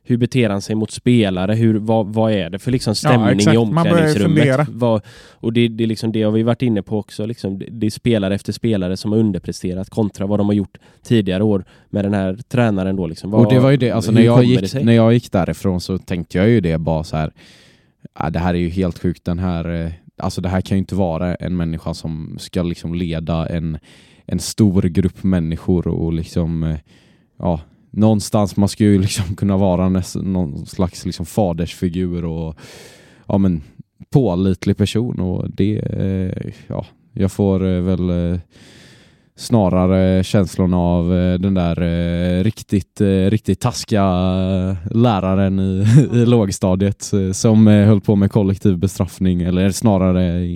[0.07, 1.55] Hur beter han sig mot spelare?
[1.55, 3.55] Hur, vad, vad är det för liksom stämning exakt.
[3.55, 4.69] i omklädningsrummet?
[4.69, 7.27] Vad, och det, det, är liksom, det har vi varit inne på också.
[7.27, 11.43] Liksom, det, är spelare efter spelare som har underpresterat kontra vad de har gjort tidigare
[11.43, 12.97] år med den här tränaren.
[12.97, 13.31] Då, liksom.
[13.31, 15.99] vad, och det var ju det, alltså när jag, gick, när jag gick därifrån så
[15.99, 17.33] tänkte jag ju det bara så här.
[18.19, 20.79] Ja, det här är ju helt sjukt, den här, eh, alltså det här kan ju
[20.79, 23.79] inte vara en människa som ska liksom leda en,
[24.27, 26.79] en stor grupp människor och liksom, eh,
[27.39, 27.61] ja,
[27.97, 32.57] någonstans man ska ju liksom kunna vara någon slags liksom fadersfigur och
[33.27, 33.63] ja men
[34.11, 38.39] pålitlig person och det, eh, ja, jag får eh, väl eh,
[39.37, 44.07] snarare känslan av eh, den där eh, riktigt, eh, riktigt taskiga
[44.91, 50.47] läraren i, i lågstadiet som höll på med kollektiv bestraffning eller snarare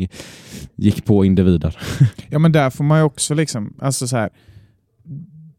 [0.76, 1.76] gick på individer.
[2.30, 4.30] Ja men där får man ju också liksom, alltså så här.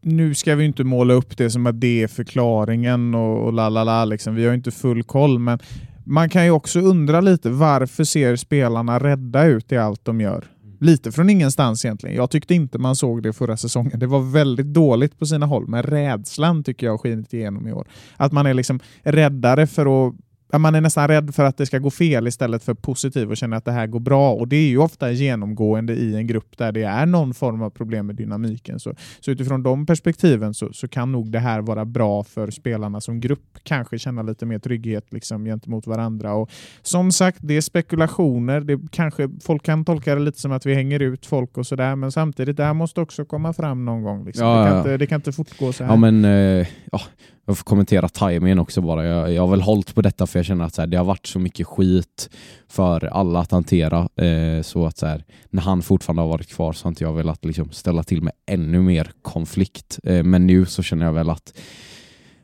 [0.01, 3.69] Nu ska vi inte måla upp det som att det är förklaringen och, och la
[3.69, 4.35] la la liksom.
[4.35, 5.59] Vi har ju inte full koll men
[6.03, 10.45] man kan ju också undra lite varför ser spelarna rädda ut i allt de gör?
[10.79, 12.15] Lite från ingenstans egentligen.
[12.15, 13.99] Jag tyckte inte man såg det förra säsongen.
[13.99, 17.73] Det var väldigt dåligt på sina håll, men rädslan tycker jag har skinit igenom i
[17.73, 17.87] år.
[18.17, 20.15] Att man är liksom räddare för att
[20.57, 23.55] man är nästan rädd för att det ska gå fel istället för positiv och känna
[23.55, 24.33] att det här går bra.
[24.33, 27.69] Och det är ju ofta genomgående i en grupp där det är någon form av
[27.69, 28.79] problem med dynamiken.
[28.79, 33.01] Så, så utifrån de perspektiven så, så kan nog det här vara bra för spelarna
[33.01, 33.57] som grupp.
[33.63, 36.33] Kanske känna lite mer trygghet liksom, gentemot varandra.
[36.33, 38.61] Och som sagt, det är spekulationer.
[38.61, 41.95] Det kanske, folk kan tolka det lite som att vi hänger ut folk och sådär.
[41.95, 44.25] Men samtidigt, det här måste också komma fram någon gång.
[44.25, 44.47] Liksom.
[44.47, 44.77] Ja, det, kan ja.
[44.77, 45.91] inte, det kan inte fortgå så här.
[45.91, 47.01] Ja men, eh, ja,
[47.49, 49.05] jag får kommentera timingen också bara.
[49.05, 51.05] Jag, jag har väl hållit på detta för jag känner att så här, det har
[51.05, 52.29] varit så mycket skit
[52.67, 54.09] för alla att hantera.
[54.15, 57.13] Eh, så att så här, när han fortfarande har varit kvar så har inte jag
[57.13, 59.99] velat liksom, ställa till med ännu mer konflikt.
[60.03, 61.59] Eh, men nu så känner jag väl att,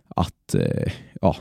[0.07, 0.91] att eh,
[1.21, 1.35] ja,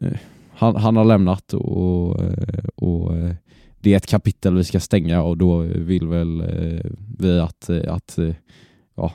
[0.00, 0.18] eh,
[0.50, 3.34] han, han har lämnat och, eh, och eh,
[3.80, 7.94] det är ett kapitel vi ska stänga och då vill väl eh, vi att, eh,
[7.94, 8.18] att
[8.96, 9.12] ja,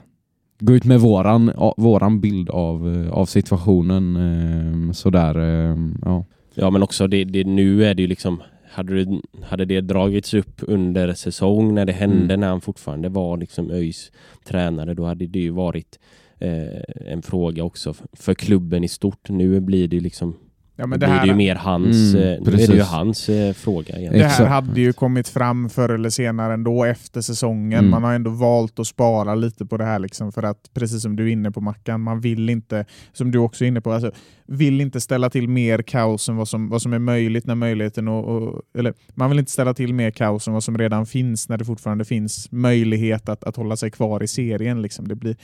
[0.65, 4.15] gå ut med våran, våran bild av, eh, av situationen.
[4.15, 6.25] Eh, sådär, eh, ja.
[6.55, 10.33] Ja men också det, det, nu är det ju liksom hade det, hade det dragits
[10.33, 12.39] upp under säsong när det hände Mm.
[12.39, 14.11] när han fortfarande var liksom ÖIS
[14.43, 15.99] tränare då hade det ju varit
[16.39, 19.29] eh, en fråga också för klubben i stort.
[19.29, 20.35] Nu blir det liksom
[20.83, 22.81] Ja, men det blir här, det ju mer hans, Mm, eh, nu är det ju
[22.81, 24.13] hans eh, fråga igen.
[24.13, 27.79] det här hade ju kommit fram förr eller senare ändå efter säsongen.
[27.79, 27.91] Mm.
[27.91, 31.15] Man har ändå valt att spara lite på det här liksom för att precis som
[31.15, 34.11] du är inne på Mackan, man vill inte, som du också är inne på, alltså,
[34.45, 38.07] vill inte ställa till mer kaos än vad som, vad som är möjligt när möjligheten
[38.07, 41.49] och, och, eller man vill inte ställa till mer kaos än vad som redan finns
[41.49, 44.81] när det fortfarande finns möjlighet att, att hålla sig kvar i serien.
[44.81, 45.07] Liksom.
[45.07, 45.35] Det blir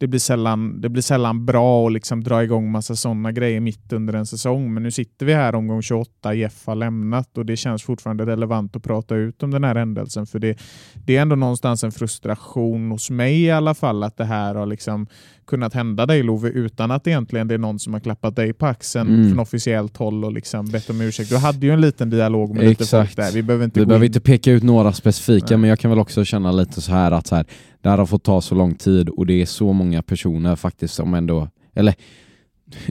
[0.00, 3.92] det blir sällan, det blir sällan bra att liksom dra igång massa sådana grejer mitt
[3.92, 4.74] under en säsong.
[4.74, 8.76] Men nu sitter vi här omgång 28, Jeff har lämnat och det känns fortfarande relevant
[8.76, 10.26] att prata ut om den här händelsen.
[10.26, 10.58] För det,
[11.06, 14.66] det är ändå någonstans en frustration hos mig i alla fall att det här har
[14.66, 15.06] liksom
[15.50, 18.66] kunnat hända dig Love utan att egentligen det är någon som har klappat dig på
[18.66, 19.28] axeln Mm.
[19.28, 21.30] från officiellt håll och liksom bett om ursäkt.
[21.30, 23.16] Du hade ju en liten dialog med lite folk Exakt.
[23.16, 23.32] där.
[23.32, 24.08] Vi behöver inte Vi behöver in.
[24.10, 25.56] inte peka ut några specifika, Nej.
[25.58, 27.44] men jag kan väl också känna lite så här att så här,
[27.82, 30.94] det här har fått ta så lång tid och det är så många personer faktiskt
[30.94, 31.94] som ändå, eller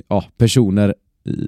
[0.08, 0.96] ja, personer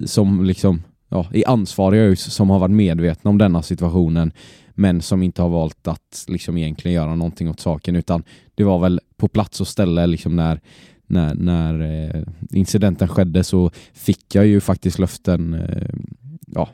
[0.06, 4.32] som liksom ja, är ansvariga som har varit medvetna om denna situationen
[4.74, 8.22] men som inte har valt att liksom egentligen göra någonting åt saken utan
[8.54, 10.60] det var väl på plats och ställe liksom när
[11.12, 15.88] när, när eh, incidenten skedde så fick jag ju faktiskt löften eh,
[16.46, 16.68] ja,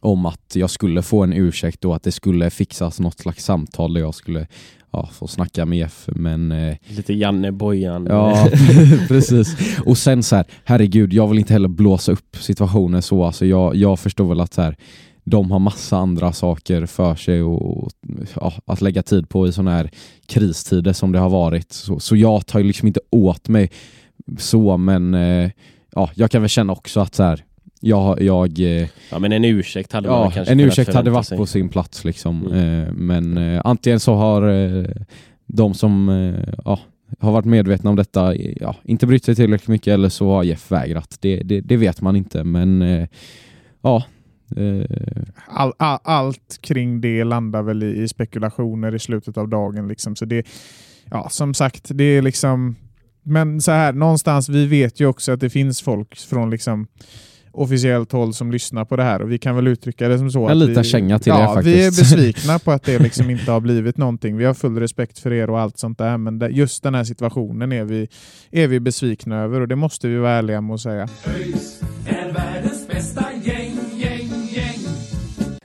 [0.00, 3.94] om att jag skulle få en ursäkt och att det skulle fixas något slags samtal
[3.94, 4.46] där jag skulle
[4.92, 6.08] ja, få snacka med Jeff.
[6.12, 8.06] Men eh, Lite Janne Bojan.
[8.10, 8.48] ja,
[9.08, 9.56] precis.
[9.86, 13.24] Och sen så här, herregud, jag vill inte heller blåsa upp situationen så.
[13.24, 14.76] Alltså jag, jag förstår väl att så här,
[15.24, 17.92] de har massa andra saker för sig och, och
[18.40, 19.90] ja, att lägga tid på i sådana här
[20.26, 21.72] kristider som det har varit.
[21.72, 23.70] Så, så jag tar ju liksom inte åt mig
[24.38, 25.50] så, men eh,
[25.94, 27.44] ja, jag kan väl känna också att så här,
[27.80, 31.26] jag, jag eh, ja men en ursäkt hade man Ja, kanske en ursäkt hade varit
[31.26, 31.38] sig.
[31.38, 32.46] på sin plats liksom.
[32.46, 32.82] Mm.
[32.82, 34.84] Eh, men eh, antingen så har eh,
[35.46, 36.80] de som eh, ja,
[37.20, 40.70] har varit medvetna om detta ja, inte brytt sig tillräckligt mycket eller så har Jeff
[40.70, 41.16] vägrat.
[41.20, 43.08] Det, det, det vet man inte men eh,
[43.82, 44.04] ja.
[44.56, 44.86] Eh,
[45.46, 49.88] all, all, allt kring det landar väl i, i spekulationer i slutet av dagen.
[49.88, 50.16] Liksom.
[50.16, 50.46] Så det,
[51.10, 52.76] ja, som sagt, det är liksom...
[53.24, 56.86] Men så här, någonstans, vi vet ju också att det finns folk från liksom
[57.52, 60.48] officiellt håll som lyssnar på det här och vi kan väl uttrycka det som så
[60.48, 62.10] En liten känga till ja, er Vi är faktiskt.
[62.10, 64.36] besvikna på att det liksom inte har blivit någonting.
[64.36, 67.72] Vi har full respekt för er och allt sånt där men just den här situationen
[67.72, 68.08] är vi,
[68.50, 71.08] är vi besvikna över och det måste vi vara ärliga med att säga.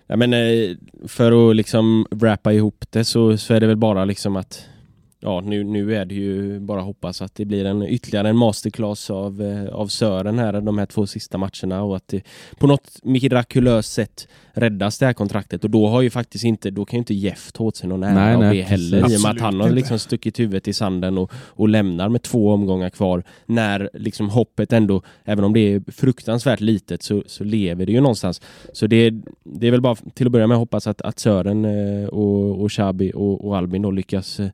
[0.08, 0.76] Ja, men, eh,
[1.08, 4.70] för att liksom wrappa ihop det så, så är det väl bara liksom att
[5.20, 9.10] Ja, nu, nu är det ju bara hoppas att det blir en ytterligare en masterclass
[9.10, 12.22] av, eh, av Sören här de här två sista matcherna och att det
[12.58, 15.64] på något mirakulöst sätt räddas det här kontraktet.
[15.64, 18.04] Och då har ju faktiskt inte, då kan ju inte Jeff ta åt sig någon
[18.04, 21.18] ära av det heller i och med att han har liksom stuckit huvudet i sanden
[21.18, 23.24] och, och lämnar med två omgångar kvar.
[23.46, 28.02] När liksom hoppet ändå, även om det är fruktansvärt litet så, så lever det ju
[28.02, 28.42] någonstans.
[28.74, 31.66] Så det, det är väl bara till att börja med att hoppas att, att Sören
[31.66, 34.50] eh, och, och Xabi och, och Albin då lyckas, eh,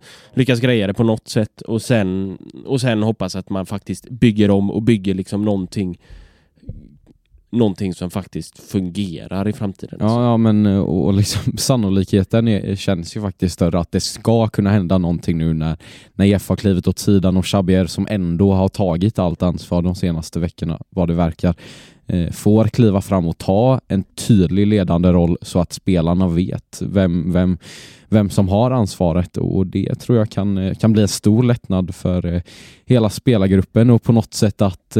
[0.53, 4.49] lyckas greja det på något sätt och sen, och sen hoppas att man faktiskt bygger
[4.51, 5.97] om och bygger liksom någonting
[7.51, 9.99] någonting som faktiskt fungerar i framtiden.
[10.01, 14.47] ja, ja men och, och liksom, sannolikheten är, känns ju faktiskt större att det ska
[14.47, 15.77] kunna hända någonting nu när,
[16.15, 19.95] när Jeff har klivit åt sidan och Xabier som ändå har tagit allt ansvar de
[19.95, 21.55] senaste veckorna vad det verkar eh,
[22.07, 27.33] Eh, får kliva fram och ta en tydlig ledande roll så att spelarna vet vem,
[27.33, 27.57] vem,
[28.09, 29.37] vem som har ansvaret.
[29.37, 32.41] Och det tror jag kan, eh, kan bli en stor lättnad för eh,
[32.85, 34.97] hela spelargruppen och på något sätt att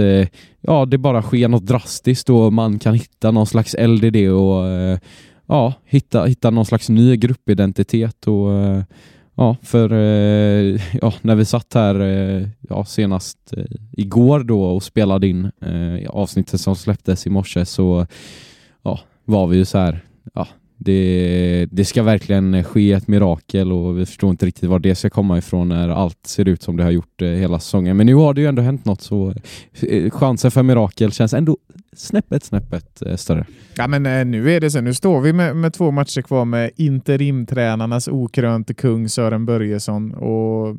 [0.61, 4.29] ja, det bara sker något drastiskt och man kan hitta någon slags eld i det
[4.29, 4.65] och
[5.47, 8.49] ja, hitta, hitta någon slags ny gruppidentitet och
[9.35, 14.83] Ja, för eh, ja, när vi satt här eh, ja, senast eh, igår då och
[14.83, 18.07] spelade in eh, avsnittet som släpptes i morse så
[18.83, 19.99] ja, var vi ju så här,
[20.33, 24.95] ja, det, det ska verkligen ske ett mirakel och vi förstår inte riktigt var det
[24.95, 27.97] ska komma ifrån när allt ser ut som det har gjort eh, hela säsongen.
[27.97, 29.33] Men nu har det ju ändå hänt något så
[29.81, 31.57] eh, chansen för mirakel känns ändå
[31.95, 33.45] snäppet, snäppet eh, större.
[33.75, 34.81] Ja, men nu är det så.
[34.81, 40.13] Nu står vi med, med två matcher kvar med interimtränarnas okrönte kung Sören Börjesson.
[40.13, 40.77] Och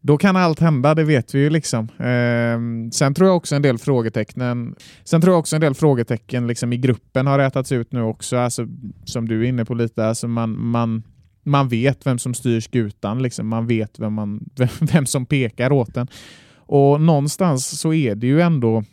[0.00, 1.88] då kan allt hända, det vet vi ju liksom.
[1.98, 6.46] Eh, sen tror jag också en del frågetecken Sen tror jag också en del frågetecken
[6.46, 8.66] liksom i gruppen har rätats ut nu också, alltså,
[9.04, 10.06] som du är inne på lite.
[10.06, 11.02] Alltså man, man,
[11.42, 13.48] man vet vem som styr skutan, liksom.
[13.48, 16.08] man vet vem, man, vem, vem som pekar åt den.
[16.56, 18.84] Och någonstans så är det ju ändå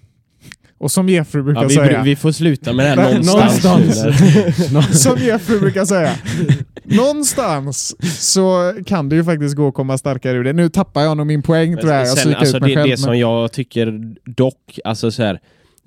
[0.86, 2.04] och som Jeffrey brukar Ja, vi, säga.
[2.04, 3.64] vi får sluta med det här någonstans.
[3.64, 5.02] någonstans.
[5.04, 6.12] som Jeffrey brukar säga.
[6.84, 10.54] Någonstans så kan det ju faktiskt gå att komma starkare ur det.
[10.54, 11.84] Nu tappar jag nog min poäng jag.
[12.00, 12.90] Jag Sen, psykar alltså, det, själv.
[12.90, 15.40] det som men- jag tycker dock, alltså så här,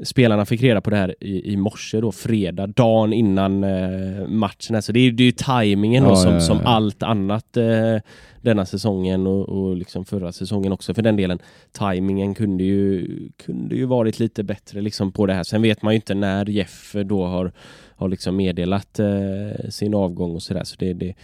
[0.04, 4.76] spelarna fick reda på det här i, i morse då, fredag, dagen innan eh, matchen.
[4.76, 6.40] Alltså det är det är ju tajmingen då, Ja, som, ja, ja.
[6.40, 7.96] som allt annat eh,
[8.42, 11.38] denna säsongen och, och liksom förra säsongen också för den delen.
[11.72, 13.08] Tajmingen kunde ju,
[13.46, 15.42] kunde ju varit lite bättre liksom på det här.
[15.42, 17.52] Sen vet man ju inte när Jeff då har,
[17.96, 20.64] har liksom meddelat eh, sin avgång och sådär.
[20.64, 21.14] Så det, det,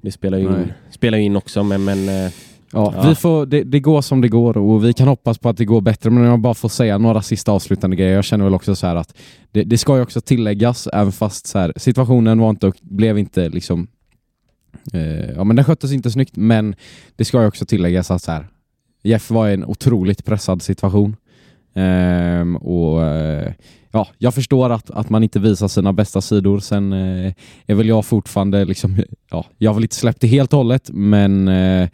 [0.00, 2.32] det spelar, ju in, spelar in också men, men eh,
[2.72, 3.08] Ja, Ja.
[3.08, 5.64] Vi får, det, det går som det går och vi kan hoppas på att det
[5.64, 8.14] går bättre men jag bara får säga några sista avslutande grejer.
[8.14, 9.14] Jag känner väl också så här att
[9.52, 13.18] det, det ska ju också tilläggas även fast så här, situationen var inte och blev
[13.18, 13.86] inte liksom
[14.92, 16.74] eh, ja men den sköttes inte snyggt men
[17.16, 18.46] det ska ju också tilläggas att så här,
[19.02, 21.16] Jeff var i en otroligt pressad situation.
[21.74, 23.52] Ehm, och eh,
[23.90, 26.58] ja, jag förstår att, att man inte visar sina bästa sidor.
[26.58, 27.32] Sen eh,
[27.66, 28.96] är väl jag fortfarande liksom,
[29.30, 31.88] ja, jag har väl inte släppt det helt och hållet men eh,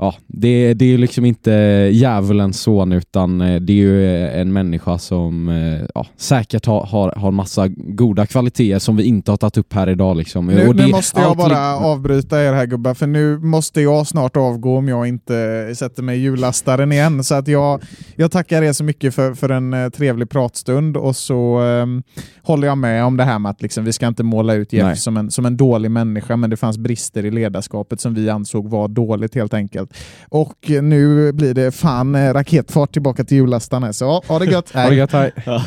[0.00, 1.50] ja, det, det är ju liksom inte
[1.92, 7.12] djävulens son utan eh, det är ju en människa som eh, ja, säkert har, har,
[7.12, 10.16] har massa goda kvaliteter som vi inte har tagit upp här idag.
[10.16, 10.46] Liksom.
[10.46, 14.76] Nu, nu måste jag bara avbryta er här gubbar, för nu måste jag snart avgå
[14.76, 17.24] om jag inte sätter mig i hjullastaren igen.
[17.24, 17.82] Så att jag,
[18.16, 22.02] jag tackar er så mycket för, för en eh, trevlig pratstund och så ehm,
[22.42, 24.98] håller jag med om det här med att liksom, vi ska inte måla ut Jeff
[24.98, 28.70] som en, som en dålig människa, men det fanns brister i ledarskapet som vi ansåg
[28.70, 29.89] var dåligt helt enkelt.
[30.28, 34.44] Och nu blir det fan eh, raketfart tillbaka till hjullastaren här, så ja, ha det
[34.52, 34.70] gött.
[34.74, 35.32] Ha det gött, hej.
[35.46, 35.64] Ja.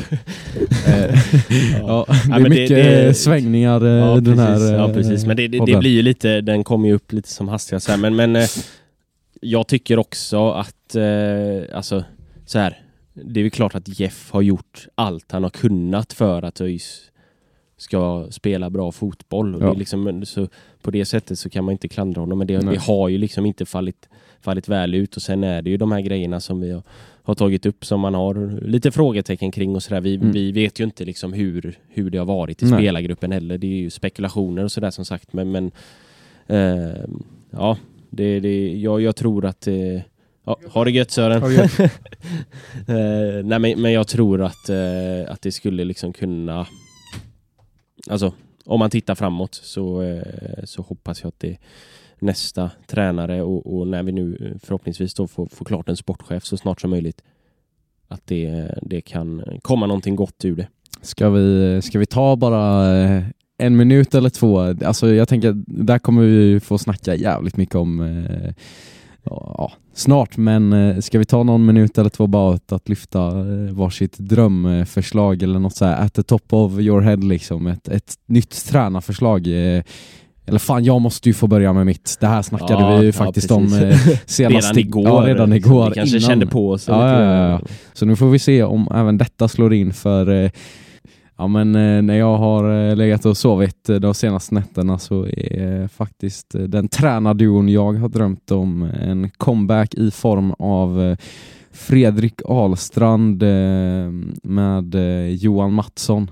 [0.86, 1.14] Eh,
[1.80, 4.70] ja, det är men det- mycket det- svängningar eh, Ja, den här precis.
[4.70, 5.24] ja precis.
[5.26, 7.96] Men det, det, blir ju lite, den kommer ju upp lite som hastigast här.
[7.96, 8.46] Men, men
[9.40, 12.04] jag tycker också att, eh, alltså
[12.46, 12.80] så här.
[13.24, 17.00] Det är väl klart att Jeff har gjort allt han har kunnat för att ÖIS
[17.76, 19.54] ska spela bra fotboll.
[19.54, 19.72] Och det Ja.
[19.72, 20.48] är liksom, så
[20.82, 22.38] på det sättet så kan man inte klandra honom.
[22.38, 24.08] Men det, det har ju liksom inte fallit,
[24.40, 25.16] fallit väl ut.
[25.16, 26.82] Och sen är det ju de här grejerna som vi har,
[27.22, 30.00] har tagit upp som man har lite frågetecken kring och sådär.
[30.00, 30.32] Vi, Mm.
[30.32, 32.78] vi vet ju inte liksom hur, hur det har varit i Nej.
[32.80, 33.58] spelargruppen heller.
[33.58, 35.32] Det är ju spekulationer och sådär som sagt.
[35.32, 35.70] Men, men
[36.46, 37.04] eh,
[37.50, 37.76] ja,
[38.10, 40.00] det, det, jag, jag tror att eh,
[40.46, 41.42] Ja, ha det gött Sören.
[41.42, 41.78] Det gött.
[42.88, 44.76] Eh, nej men, men jag tror att, eh,
[45.32, 46.66] att det skulle liksom kunna...
[48.10, 48.32] Alltså,
[48.64, 51.56] om man tittar framåt så, eh, så hoppas jag att det
[52.18, 56.44] nästa tränare och, och när vi nu eh, förhoppningsvis då får, får klart en sportchef
[56.44, 57.22] så snart som möjligt
[58.08, 60.68] att det, eh, det kan komma någonting gott ur det.
[61.00, 63.24] Ska vi, ska vi ta bara eh,
[63.58, 64.58] en minut eller två?
[64.58, 68.52] Alltså jag tänker, där kommer vi få snacka jävligt mycket om eh,
[69.24, 73.74] ja, snart, men eh, ska vi ta någon minut eller två bara att lyfta eh,
[73.74, 78.14] varsitt drömförslag eller något så här at the top of your head liksom, ett, ett
[78.26, 79.46] nytt tränarförslag.
[79.46, 79.82] Eh,
[80.46, 82.16] eller fan, jag måste ju få börja med mitt.
[82.20, 83.82] Det här snackade Ja, vi ju ja, faktiskt precis.
[83.82, 84.68] om senast.
[84.68, 85.04] redan igår.
[85.08, 85.88] Ja, redan igår.
[85.88, 86.28] Vi kanske innan.
[86.28, 86.88] kände på oss.
[86.88, 87.60] Ja, ja, ja.
[87.92, 90.50] Så nu får vi se om även detta slår in för
[91.36, 95.26] Ja men eh, när jag har eh, legat och sovit eh, de senaste nätterna så
[95.26, 101.16] är faktiskt den tränarduon jag har drömt om en comeback i form av
[101.72, 103.42] Fredrik Ahlstrand
[104.42, 104.94] med
[105.30, 106.30] Johan Mattsson.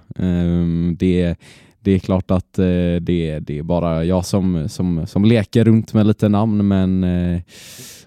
[0.97, 1.37] Det Det,
[1.85, 2.65] det är klart att eh,
[3.01, 7.41] det, det är bara jag som, som, som leker runt med lite namn men eh,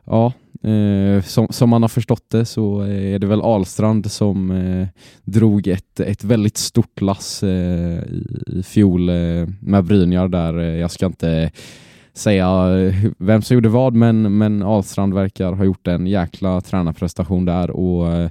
[0.06, 0.34] ja,
[0.66, 4.88] Eh, som, som man har förstått det så eh, är det väl Ahlstrand som eh,
[5.24, 10.60] drog ett, ett väldigt stort lass eh, i, i fjol eh, med Brynjar där.
[10.60, 11.52] Eh, jag ska inte
[12.14, 17.46] säga eh, vem som gjorde vad men, men Ahlstrand verkar ha gjort en jäkla tränarprestation
[17.46, 18.30] där och eh,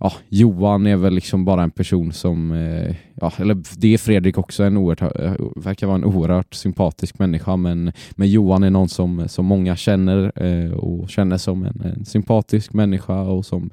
[0.00, 4.38] ja, Johan är väl liksom bara en person som, eh, ja, eller det är Fredrik
[4.38, 8.88] också, en oerhört, eh, verkar vara en oerhört sympatisk människa men, men Johan är någon
[8.88, 13.70] som, som många känner eh, och känner som en, en sympatisk människa och som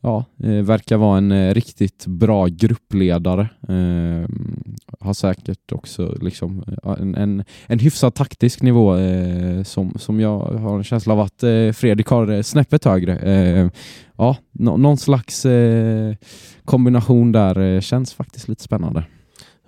[0.00, 3.48] ja, eh, verkar vara en eh, riktigt bra gruppledare.
[3.68, 4.28] Eh,
[5.00, 6.64] har säkert också liksom,
[6.98, 11.42] en, en, en hyfsad taktisk nivå eh, som, som jag har en känsla av att
[11.42, 13.18] eh, Fredrik har eh, snäppet högre.
[13.18, 13.70] Eh,
[14.16, 16.14] ja, no, någon slags eh,
[16.64, 19.04] kombination där eh, känns faktiskt lite spännande.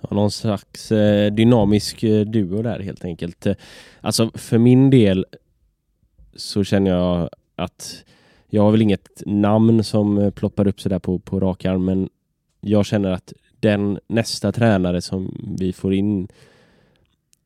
[0.01, 3.47] Ja, någon slags eh, dynamisk eh, duo där helt enkelt.
[3.47, 3.55] Eh,
[4.01, 5.27] alltså för min del
[6.37, 8.05] så känner jag att
[8.51, 12.09] jag har väl inget namn som eh, ploppar upp sådär på, på rak arm, men
[12.61, 16.29] jag känner att den nästa tränare som vi får in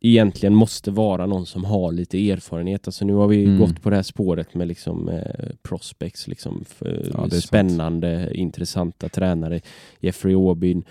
[0.00, 2.88] egentligen måste vara någon som har lite erfarenhet.
[2.88, 3.58] Alltså nu har vi Mm.
[3.58, 9.60] gått på det här spåret med liksom eh, prospects, liksom för Ja, spännande, intressanta tränare.
[10.00, 10.84] Jeffrey Aubyn.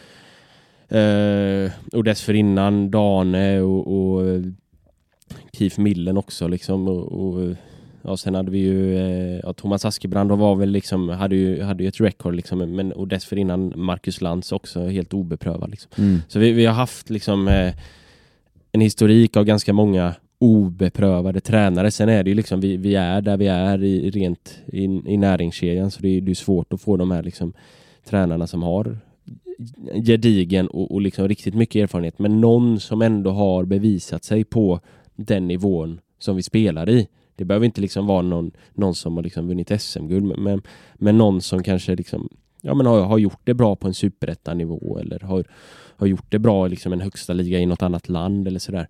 [0.88, 4.42] Eh, och dessförinnan Dane och, och eh,
[5.54, 6.88] Keith Millen också liksom.
[6.88, 7.56] Och, och,
[8.02, 11.84] ja, sen hade vi ju eh, ja, Thomas Askebrand var väl liksom, hade ju, hade
[11.84, 15.72] ju ett record liksom, men, och dessförinnan Marcus Lantz också helt obeprövad.
[15.72, 15.92] Liksom.
[15.98, 16.20] Mm.
[16.28, 17.74] Så vi, vi har haft liksom eh,
[18.72, 21.92] en historik av ganska många obeprövade tränare.
[21.92, 25.18] Sen är det ju liksom, vi, vi är där vi är i, rent i, i
[25.18, 27.54] näringskedjan så det är, det är svårt att få de här liksom,
[28.06, 28.98] tränarna som har
[30.06, 32.20] gedigen och, och liksom riktigt mycket erfarenhet.
[32.20, 34.80] Men någon som ändå har bevisat sig på
[35.16, 37.08] den nivån som vi spelar i.
[37.42, 40.62] Det behöver inte liksom vara någon, någon som har liksom vunnit SM-guld, men, men,
[40.94, 42.30] men någon som kanske liksom,
[42.62, 45.44] ja, men har, har gjort det bra på en superettanivå eller har,
[45.96, 48.88] har gjort det bra i liksom en högsta liga i något annat land eller sådär.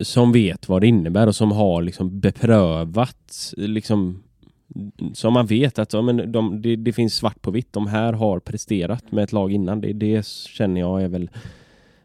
[0.00, 4.22] Som vet vad det innebär och som har liksom beprövat liksom
[5.14, 7.72] som man vet att ja, men de, det, det finns svart på vitt.
[7.72, 9.80] De här har presterat med ett lag innan.
[9.80, 11.30] Det, det känner jag är väl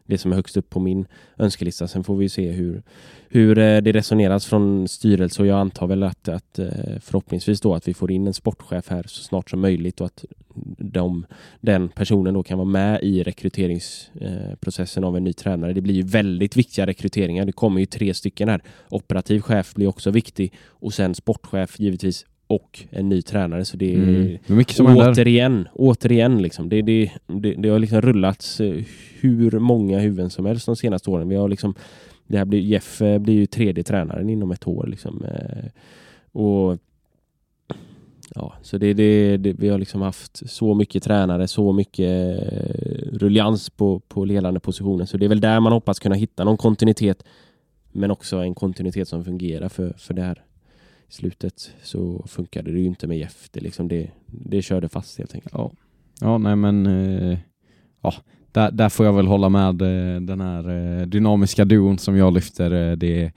[0.06, 1.06] det som är högst upp på min
[1.38, 1.88] önskelista.
[1.88, 2.84] Sen får vi se hur,
[3.30, 6.68] hur eh, det resoneras från styrelse och jag antar väl att, att eh,
[7.02, 10.26] förhoppningsvis då att vi får in en sportchef här så snart som möjligt och att
[10.78, 11.26] de,
[11.62, 15.74] den personen då kan vara med i rekryteringsprocessen eh, av en ny tränare.
[15.74, 17.46] Det blir ju väldigt viktiga rekryteringar.
[17.46, 18.62] Det kommer ju tre stycken här.
[18.90, 23.66] Operativ chef blir också viktig och sen sportchef givetvis och en ny tränare.
[23.66, 24.38] Så det är Mm.
[24.48, 25.12] Mycket som händer.
[25.12, 26.70] återigen, återigen liksom.
[26.70, 28.84] Det, det, det, det har liksom rullats eh,
[29.20, 31.30] hur många huvuden som helst de senaste åren.
[31.30, 31.76] Vi har liksom,
[32.28, 34.88] det här blir, Jeff eh, blir ju tredje tränaren inom ett år.
[34.88, 35.24] Liksom.
[35.26, 35.66] eh,
[36.32, 36.78] Och
[38.36, 42.40] Ja, så det, det, det, vi har liksom haft så mycket tränare, så mycket
[43.12, 45.06] ruljans på, på ledande positioner.
[45.06, 47.24] Så det är väl där man hoppas kunna hitta någon kontinuitet.
[47.92, 50.44] Men också en kontinuitet som fungerar för, för det här.
[51.10, 53.50] I slutet så funkade det ju inte med Jeff.
[53.52, 55.54] Det, liksom det, det körde fast helt enkelt.
[55.54, 55.72] Ja,
[56.22, 57.38] ja nej men eh,
[58.02, 58.14] ja,
[58.52, 62.34] där, där får jag väl hålla med eh, den här eh, dynamiska duon som jag
[62.34, 62.72] lyfter.
[62.72, 63.32] Eh, det,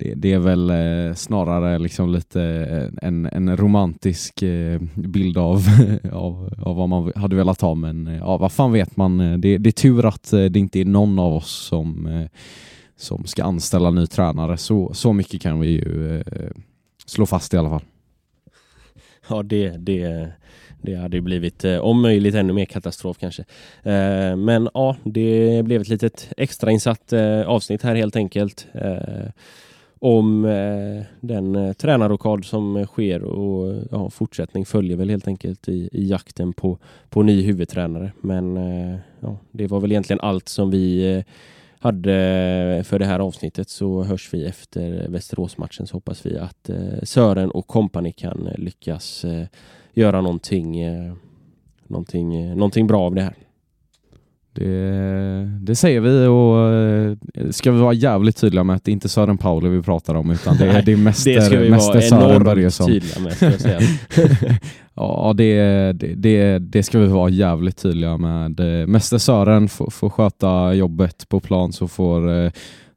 [0.00, 5.62] det, det är väl eh, snarare liksom lite eh, en, en romantisk eh, bild av,
[6.12, 9.20] av, av vad man hade velat ha men eh, ja, vad fan vet man.
[9.20, 12.26] Eh, det, det är tur att eh, det inte är någon av oss som, eh,
[12.96, 14.56] som ska anställa ny tränare.
[14.56, 16.50] Så, så mycket kan vi ju eh,
[17.10, 17.84] slå fast i alla fall.
[19.28, 20.32] Ja, det, det,
[20.82, 23.44] det hade ju blivit eh, om möjligt ännu mer katastrof kanske.
[23.82, 28.66] Eh, men ja, det blev ett litet extrainsatt eh, avsnitt här helt enkelt.
[30.02, 30.42] Om
[31.20, 36.52] den eh, tränarrokad som sker och ja, fortsättning följer väl helt enkelt i, i jakten
[36.52, 38.12] på, på ny huvudtränare.
[38.20, 38.56] Men
[39.20, 41.24] ja, det var väl egentligen allt som vi
[41.82, 47.02] hade för det här avsnittet så hörs vi efter Västeråsmatchen så hoppas vi att eh,
[47.02, 49.46] Sören och kompani kan lyckas eh,
[49.92, 51.12] göra någonting, eh,
[51.86, 53.34] någonting, någonting bra av det här.
[54.52, 57.16] Det, det säger vi och eh,
[57.50, 60.30] ska vi vara jävligt tydliga med att det är inte Sören Pauli vi pratar om
[60.30, 62.86] utan det, är- det är mäster, det ska vi mäster vara Sören Börjesson.
[62.86, 63.32] tydliga med.
[63.32, 63.80] Ska säga.
[64.94, 65.56] Ja, det,
[65.92, 68.60] det, det, det ska vi vara jävligt tydliga med.
[68.88, 72.50] Mäster Sören får, får sköta jobbet på plan så får eh,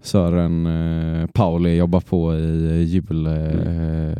[0.03, 0.65] Sören
[1.21, 3.25] eh, Pauli jobba på i jul...
[3.27, 4.13] Eh,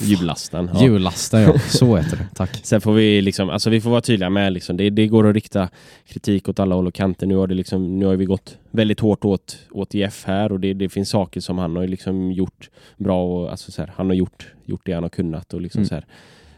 [0.00, 0.70] Jullasten.
[0.74, 0.84] Ja.
[0.84, 1.58] Jullasten, ja.
[1.68, 2.26] Så heter det.
[2.34, 2.60] Tack.
[2.62, 5.34] Sen får vi liksom, alltså vi får vara tydliga med liksom, det, det går att
[5.34, 5.68] rikta
[6.08, 7.26] kritik åt alla håll och kanter.
[7.26, 10.60] Nu har, det liksom, nu har vi gått väldigt hårt åt, åt Jeff här och
[10.60, 14.06] det, det finns saker som han har liksom gjort bra och alltså så här, han
[14.06, 15.88] har gjort, gjort det han har kunnat och liksom Mm.
[15.88, 16.04] så här,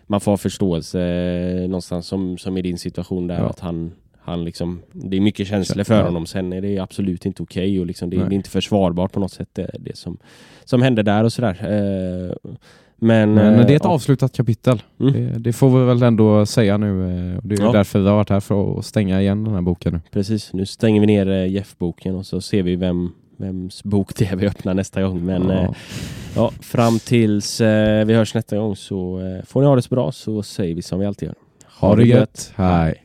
[0.06, 3.48] man får ha förståelse eh, någonstans som, som i din situation där Ja.
[3.50, 3.92] att han
[4.30, 6.26] han liksom, det är mycket känslor för honom.
[6.26, 9.32] Sen är det absolut inte okej och liksom det, det är inte försvarbart på något
[9.32, 10.18] sätt det, det som,
[10.64, 11.56] som hände där och sådär.
[11.62, 12.50] Eh,
[13.02, 13.90] men, Men eh, det är ett ja.
[13.90, 14.82] avslutat kapitel.
[15.00, 15.12] Mm.
[15.12, 17.04] Det, det får vi väl ändå säga nu.
[17.34, 17.72] eh, Det är Ja.
[17.72, 20.00] därför vi har varit här för att stänga igen den här boken nu.
[20.10, 24.24] Precis, nu stänger vi ner eh, Jeff-boken och så ser vi vem, vems bok det
[24.26, 25.24] är vi öppnar nästa gång.
[25.26, 25.54] Men Ja.
[25.62, 25.74] ja,
[26.36, 29.94] ja, fram tills eh, vi hörs nästa gång så eh, får ni ha det så
[29.94, 31.36] bra så säger vi som vi alltid gör.
[31.80, 32.52] Ha det gött.
[32.56, 33.04] Hej.